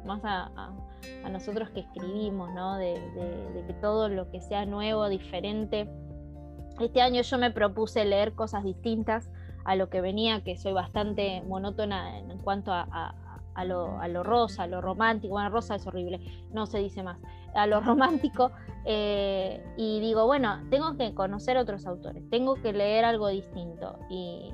[0.05, 0.51] más a,
[1.23, 2.77] a nosotros que escribimos, ¿no?
[2.77, 2.93] De,
[3.67, 5.89] que todo lo que sea nuevo, diferente.
[6.79, 9.29] Este año yo me propuse leer cosas distintas
[9.63, 13.13] a lo que venía, que soy bastante monótona en, cuanto a,
[13.65, 15.33] lo, rosa, a lo romántico.
[15.33, 16.19] Bueno, rosa es horrible,
[16.51, 17.19] no se dice más.
[17.53, 18.51] A lo romántico.
[18.85, 23.99] Eh, y digo, bueno, tengo que conocer otros autores, tengo que leer algo distinto.
[24.09, 24.51] Y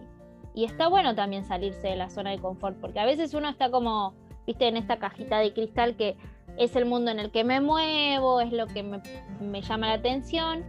[0.55, 4.15] está bueno también salirse de la zona de confort, porque a veces uno está como,
[4.47, 6.17] viste, en esta cajita de cristal que
[6.57, 10.65] es el mundo en el que me muevo, es lo que me, llama la atención.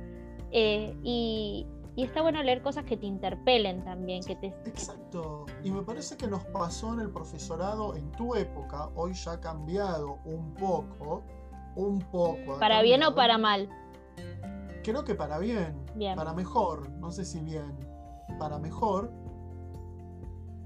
[0.50, 1.66] Eh, y,
[1.96, 4.22] está bueno leer cosas que te interpelen también.
[4.22, 4.48] Que te...
[4.66, 5.46] Exacto.
[5.64, 9.40] Y me parece que nos pasó en el profesorado en tu época, hoy ya ha
[9.40, 11.22] cambiado un poco,
[11.76, 12.58] un poco.
[12.60, 13.68] ¿Para bien o para mal?
[14.84, 17.76] Creo que para bien, bien, para mejor, no sé si bien,
[18.38, 19.10] para mejor,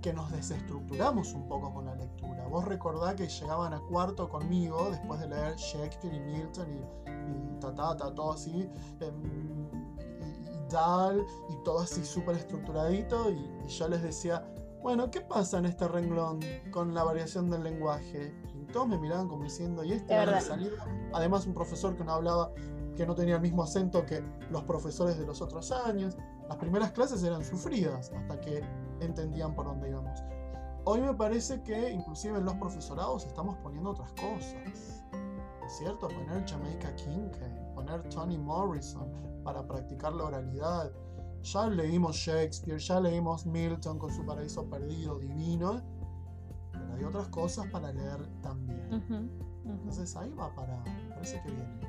[0.02, 2.21] que nos desestructuramos un poco con la lectura.
[2.52, 7.58] Vos recordá que llegaban a cuarto conmigo después de leer Shakespeare y Milton y, y
[7.58, 8.68] Tatata, todo así,
[9.00, 14.46] em, y, Dahl, y todo así súper estructuradito, y, yo les decía,
[14.82, 16.40] bueno, ¿qué pasa en este renglón
[16.70, 18.34] con la variación del lenguaje?
[18.54, 20.76] Y todos me miraban como diciendo, ¿y este va a salir?
[21.14, 22.52] Además, un profesor que no hablaba,
[22.94, 26.18] que no tenía el mismo acento que los profesores de los otros años.
[26.48, 28.62] Las primeras clases eran sufridas hasta que
[29.00, 30.22] entendían por dónde íbamos.
[30.84, 35.04] Hoy me parece que inclusive en los profesorados estamos poniendo otras cosas.
[35.64, 36.08] ¿Es cierto?
[36.08, 39.08] Poner Jamaica Kincaid, poner Toni Morrison
[39.44, 40.90] para practicar la oralidad.
[41.42, 45.82] Ya leímos Shakespeare, ya leímos Milton con su paraíso perdido, divino,
[46.72, 49.30] pero hay otras cosas para leer también.
[49.64, 51.80] Entonces ahí va para, parece que viene,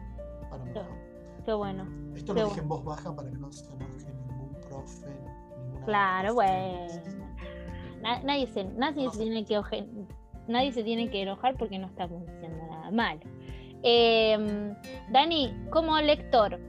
[0.49, 0.85] para mejor.
[1.45, 1.87] Qué, bueno.
[2.15, 5.07] Esto lo dije en voz baja para que no se enoje ningún profe,
[5.85, 7.23] Claro, bueno.
[8.03, 9.61] Nadie se, nadie se tiene que
[10.47, 13.19] nadie se tiene que enojar porque no estamos diciendo nada mal.
[13.81, 14.75] Em,
[15.11, 16.59] Dani, como lector,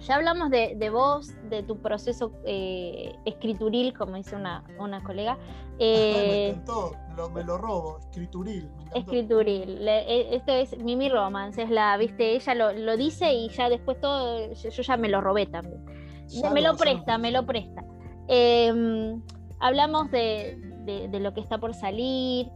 [0.00, 5.36] ya hablamos de, vos, de tu proceso eh, escrituril, como dice una, una colega.
[5.78, 6.56] me eh,
[7.32, 8.68] me lo robo, escrituril.
[8.94, 13.68] escrituril, e, esto es Mimi Romance, es la, viste, ella lo, lo, dice y ya
[13.68, 15.84] después todo, yo, ya me lo robé también.
[16.52, 17.84] me lo presta, me lo presta.
[18.28, 19.22] Em,
[19.64, 20.58] hablamos de,
[21.10, 22.50] lo que está por salir.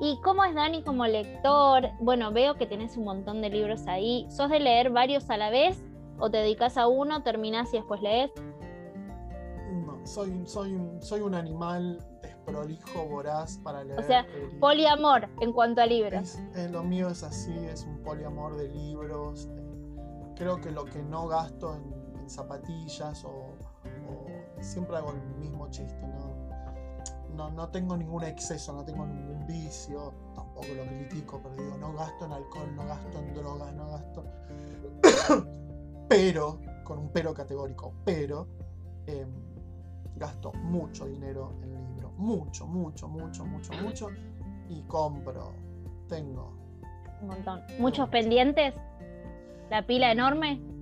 [0.00, 1.90] ¿Y cómo es Dani como lector?
[2.00, 4.26] Bueno, veo que tenés un montón de libros ahí.
[4.30, 5.84] ¿Sos de leer varios a la vez?
[6.18, 8.30] ¿O te dedicas a uno, terminás y después lees?
[9.86, 11.98] No, soy, soy, soy un animal
[12.46, 14.00] prolijo, voraz para leer.
[14.00, 14.26] O sea,
[14.58, 16.38] poliamor en cuanto a libros.
[16.70, 19.48] lo mío es así, es un poliamor de libros.
[19.50, 23.52] Eh, creo que lo que no gasto en, zapatillas o,
[24.60, 26.33] siempre hago el mismo chiste, ¿no?
[27.34, 27.68] ¿No?
[27.68, 32.32] tengo ningún exceso, no tengo ningún vicio, tampoco lo critico, pero digo, no gasto en
[32.32, 34.24] alcohol, no gasto en drogas, no gasto.
[36.08, 38.46] pero, con un pero categórico, pero
[39.06, 39.28] em,
[40.16, 44.08] gasto mucho dinero en libros, mucho, mucho, mucho, mucho, mucho,
[44.68, 45.52] y compro,
[46.08, 46.52] tengo.
[47.20, 47.62] Un montón.
[47.78, 48.74] ¿Muchos pendientes?
[49.70, 50.73] ¿La pila enorme?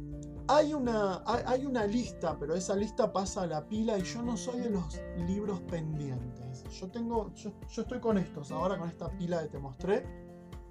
[0.48, 4.36] Hay una, hay, una lista, pero esa lista pasa a la pila y yo no
[4.36, 6.64] soy de los libros pendientes.
[6.70, 10.04] Yo tengo, yo, estoy con estos, ahora con esta pila que te mostré,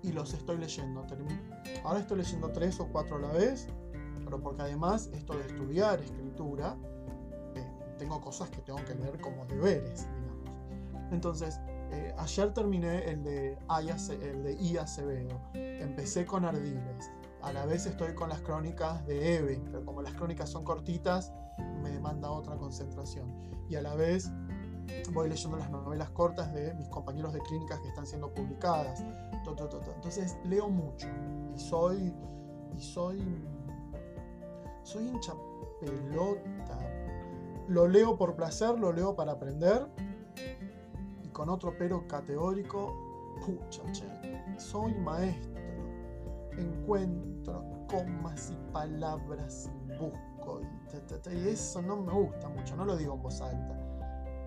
[0.03, 1.05] y los estoy leyendo.
[1.84, 3.67] Ahora estoy leyendo tres o cuatro a la vez,
[4.26, 6.78] pero porque además esto de estudiar escritura,
[8.01, 11.11] tengo cosas que tengo que leer como deberes, digamos.
[11.11, 11.59] Entonces,
[11.91, 13.59] eh, ayer terminé el de,
[14.22, 14.78] el de I.
[14.78, 15.39] Acevedo.
[15.53, 17.11] Empecé con Ardiles.
[17.41, 21.33] A la vez estoy con las crónicas de Eve, pero como las crónicas son cortitas,
[21.81, 23.33] me demanda otra concentración.
[23.69, 24.31] Y a la vez
[25.13, 29.03] voy leyendo las novelas cortas de mis compañeros de clínicas que están siendo publicadas.
[29.95, 31.07] Entonces leo mucho
[31.55, 32.13] y soy
[32.75, 33.23] y soy
[34.83, 35.33] soy hincha
[35.79, 36.77] pelota
[37.71, 39.87] lo leo por placer, lo leo para aprender.
[41.23, 42.93] Y con otro pero categórico,
[43.45, 44.05] pucha, che,
[44.57, 45.51] soy maestro.
[46.58, 50.62] Encuentro comas y palabras y busco.
[51.32, 53.74] Y, eso no me gusta mucho, no lo digo en voz alta.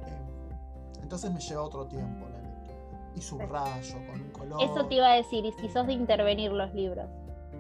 [0.07, 3.13] Eh, entonces me lleva otro tiempo la lectura.
[3.17, 4.63] Y subrayo con un color.
[4.63, 7.07] Eso te iba a decir, y si sos de intervenir los libros.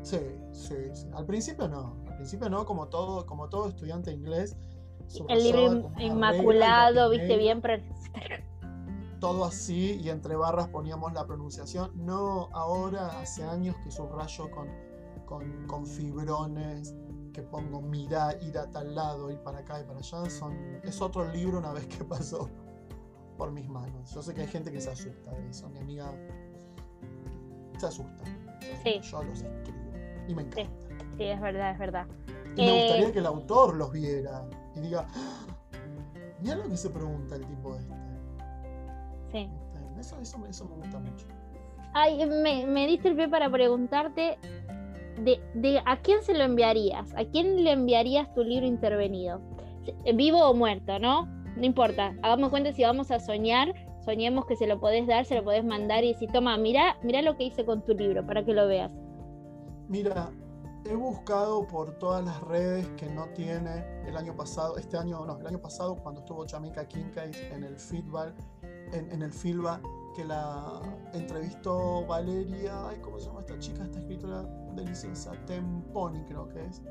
[0.02, 0.18] Sí,
[0.52, 1.08] sí, sí.
[1.14, 1.96] Al principio no.
[2.08, 4.56] Al principio no, como todo, como todo estudiante inglés
[5.28, 7.62] el libro inmaculado, viste bien,
[9.24, 11.92] todo así y entre barras poníamos la pronunciación.
[11.94, 14.68] No, ahora hace años que subrayo con,
[15.66, 16.94] con, fibrones,
[17.32, 20.28] que pongo mira, ir a tal lado, ir para acá y para allá.
[20.28, 22.50] Son, es otro libro una vez que pasó
[23.38, 24.12] por mis manos.
[24.12, 25.70] Yo sé que hay gente que se asusta de eso.
[25.70, 26.12] Mi amiga
[27.78, 28.24] se asusta.
[28.84, 29.92] Yo los escribo
[30.28, 30.70] y me encanta.
[31.16, 32.06] Sí, es verdad, es verdad.
[32.56, 34.46] Y me gustaría eh, que el autor los viera
[34.76, 35.46] y diga, ¡Ah!
[36.42, 38.03] mira lo que se pregunta el tipo este.
[39.34, 39.50] Sí.
[39.98, 41.26] Eso, eso, eso me gusta mucho.
[41.92, 44.38] Ay, me, me diste el pie para preguntarte
[45.22, 49.40] de, de, a quién se lo enviarías, a quién le enviarías tu libro intervenido,
[50.14, 51.26] vivo o muerto, ¿no?
[51.56, 53.74] No importa, hagamos cuenta si vamos a soñar,
[54.04, 57.20] soñemos que se lo podés dar, se lo podés mandar y decir, toma, mira, mira
[57.22, 58.92] lo que hice con tu libro para que lo veas.
[59.88, 60.30] Mira,
[60.84, 65.38] he buscado por todas las redes que no tiene el año pasado, este año no,
[65.38, 68.34] el año pasado cuando estuvo Jamaica Kincaid en el feedback,
[68.94, 69.80] en, el FILBA,
[70.14, 70.80] que la
[71.12, 73.84] entrevistó Valeria, ay, ¿cómo se llama esta chica?
[73.84, 74.42] Esta escritora
[74.74, 76.82] deliciosa, Temponi creo que es.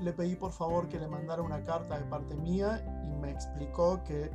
[0.00, 4.02] Le pedí por favor que le mandara una carta de parte mía y me explicó
[4.04, 4.30] que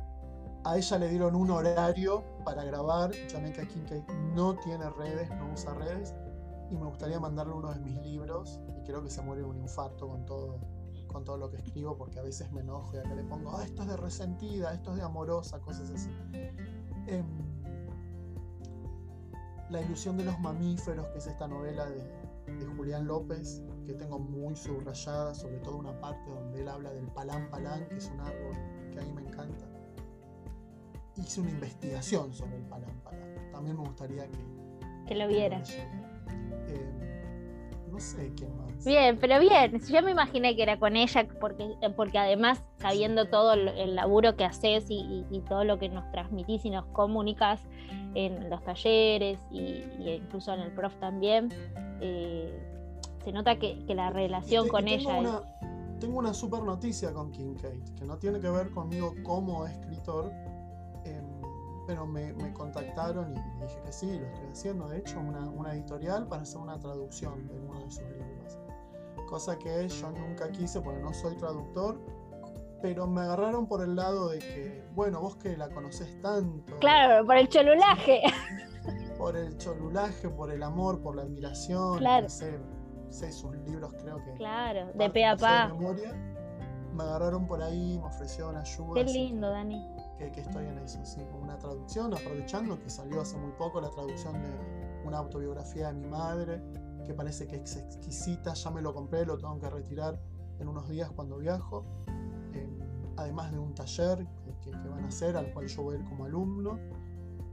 [0.64, 3.12] a ella le dieron un horario para grabar.
[3.30, 4.02] Jamaica Kincaid
[4.34, 6.14] no tiene redes, no usa redes
[6.70, 10.08] y me gustaría mandarle uno de mis libros y creo que se muere un infarto
[10.08, 10.58] con todo
[11.08, 13.64] con todo lo que escribo porque a veces me enojo y acá le pongo, ah,
[13.64, 16.10] esto es de resentida, esto es de amorosa, cosas así.
[17.08, 17.24] Em,
[19.70, 22.02] la ilusión de los mamíferos, que es esta novela de,
[22.52, 27.06] de, Julián López, que tengo muy subrayada, sobre todo una parte donde él habla del
[27.08, 28.54] palán palán, que es un árbol
[28.92, 29.66] que a mí me encanta.
[31.16, 33.50] Hice una investigación sobre el palán palán.
[33.52, 34.38] También me gustaría que,
[35.06, 35.62] que lo viera.
[36.68, 37.07] Eh,
[37.98, 38.84] no sé qué más.
[38.84, 39.80] Bien, pero bien.
[39.80, 44.44] Yo me imaginé que era con ella, porque, porque además, sabiendo todo el laburo que
[44.44, 47.60] haces y, todo lo que nos transmitís y nos comunicas
[48.14, 51.48] en los talleres y, incluso en el prof también,
[52.00, 52.56] eh,
[53.24, 55.28] se nota que, la relación con ella es...
[55.98, 60.30] Tengo una super noticia con King Kate, que no tiene que ver conmigo como escritor,
[61.88, 64.88] pero me, contactaron y dije que sí, lo estoy haciendo.
[64.88, 68.58] De hecho, una, una, editorial para hacer una traducción de uno de sus libros.
[69.26, 71.98] Cosa que yo nunca quise porque no soy traductor,
[72.82, 76.78] pero me agarraron por el lado de que, bueno, vos que la conoces tanto.
[76.78, 78.22] Claro, por el cholulaje.
[79.18, 81.98] Por el cholulaje, por el amor, por la admiración.
[81.98, 82.28] Claro.
[82.28, 82.56] Sé,
[83.10, 84.32] sé sus libros, creo que.
[84.34, 85.74] Claro, de pe a pa.
[86.94, 88.94] Me agarraron por ahí, me ofrecieron ayuda.
[88.94, 93.36] Qué lindo, Dani que, estoy en eso, sí, con una traducción, aprovechando que salió hace
[93.36, 94.50] muy poco la traducción de
[95.04, 96.60] una autobiografía de mi madre,
[97.06, 100.20] que parece que es exquisita, ya me lo compré, lo tengo que retirar
[100.58, 101.84] en unos días cuando viajo.
[102.52, 102.78] Em,
[103.16, 104.26] además de un taller
[104.60, 106.78] que, van a hacer, al cual yo voy a ir como alumno.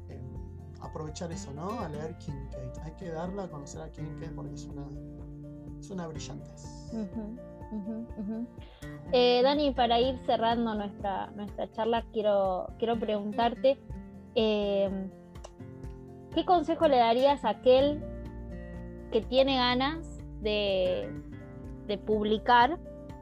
[0.10, 1.80] Em, aprovechar eso, ¿no?
[1.80, 2.78] A leer Kincaid.
[2.84, 4.88] Hay que darla a conocer a Kincaid porque es una,
[5.80, 6.66] es una brillantez.
[9.12, 13.78] Eh, Dani, para ir cerrando nuestra, nuestra charla, quiero, quiero preguntarte,
[14.36, 15.10] em,
[16.34, 18.02] ¿qué consejo le darías a aquel
[19.12, 21.10] que tiene ganas de,
[21.88, 22.78] de publicar,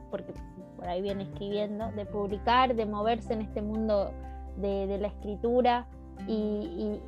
[0.10, 0.34] porque
[0.76, 4.12] por ahí viene escribiendo, de publicar, de moverse en este mundo
[4.58, 5.88] de, la escritura.
[6.28, 6.99] ¿Y,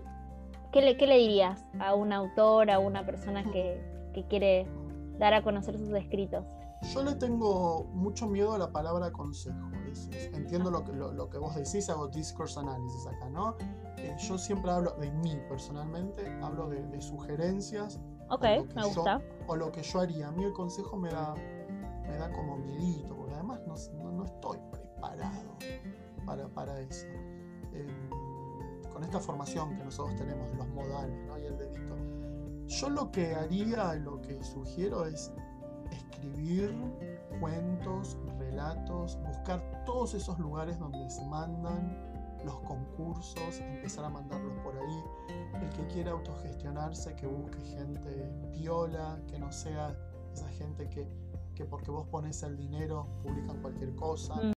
[0.72, 3.82] ¿qué, le, ¿qué, le, dirías a un autor, a una persona que,
[4.14, 4.66] que quiere
[5.18, 6.46] dar a conocer sus escritos?
[6.94, 9.72] Yo le tengo mucho miedo a la palabra consejo.
[10.34, 13.56] entiendo lo que, lo, que vos decís, hago discourse análisis acá, ¿no?
[13.98, 18.44] Eh, yo siempre hablo de mí personalmente, hablo de, de sugerencias Ok,
[18.76, 19.22] me gusta.
[19.48, 20.28] o lo que yo haría.
[20.30, 21.36] A mí el consejo me da,
[22.08, 25.56] me da como miedito, porque además no, no, estoy preparado
[26.26, 27.06] para, para eso.
[27.74, 28.10] Em,
[28.92, 31.38] con esta formación que nosotros tenemos de los modales ¿no?
[31.38, 31.96] y el dedito.
[32.68, 35.32] Yo lo que haría, lo que sugiero es
[36.26, 36.74] escribir
[37.40, 41.98] cuentos, relatos, buscar todos esos lugares donde se mandan
[42.44, 45.04] los concursos, empezar a mandarlos por ahí.
[45.62, 49.96] El que quiera autogestionarse, que busque gente viola, que no sea
[50.32, 51.08] esa gente que,
[51.56, 54.36] que porque vos pones el dinero publican cualquier cosa.
[54.36, 54.56] Mm.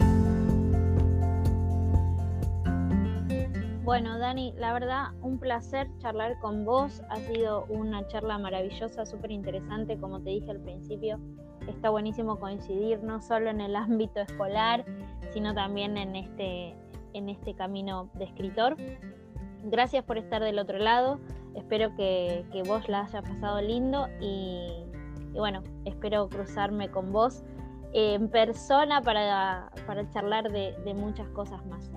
[3.85, 7.05] Bueno, Dani, la verdad, un placer charlar con vos.
[7.09, 11.21] Ha sido una charla maravillosa, súper interesante, como te dije al principio.
[11.69, 14.85] Está buenísimo coincidir no solo en el ámbito escolar,
[15.33, 16.75] sino también en este,
[17.13, 18.77] en este camino de escritor.
[19.65, 21.19] Gracias por estar del otro lado.
[21.55, 24.85] Espero que, vos la hayas pasado lindo y,
[25.33, 27.43] bueno, espero cruzarme con vos
[27.93, 29.73] en persona para,
[30.11, 31.91] charlar de, muchas cosas más.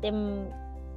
[0.00, 0.12] Te,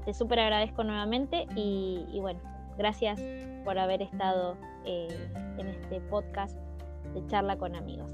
[0.05, 2.39] te súper agradezco nuevamente y, bueno,
[2.77, 3.19] gracias
[3.63, 4.55] por haber estado
[4.85, 5.07] eh,
[5.57, 6.57] en este podcast
[7.13, 8.11] de charla con amigos.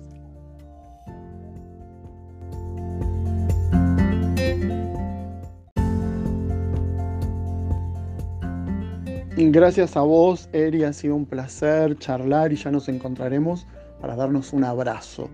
[9.38, 13.68] Gracias a vos, Eri, ha sido un placer charlar y ya nos encontraremos
[14.00, 15.30] para darnos un abrazo.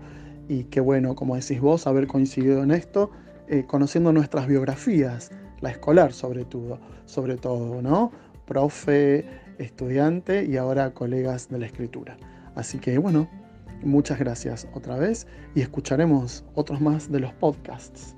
[0.48, 3.10] Y qué bueno, como decís vos, haber coincidido en esto,
[3.48, 8.10] eh, conociendo nuestras biografías, la escolar sobre todo, sobre todo, ¿no?
[8.44, 9.24] Profe,
[9.58, 12.16] estudiante y ahora colegas de la escritura.
[12.56, 13.28] Así que bueno,
[13.82, 18.16] Muchas gracias otra vez y escucharemos otros más de los podcasts.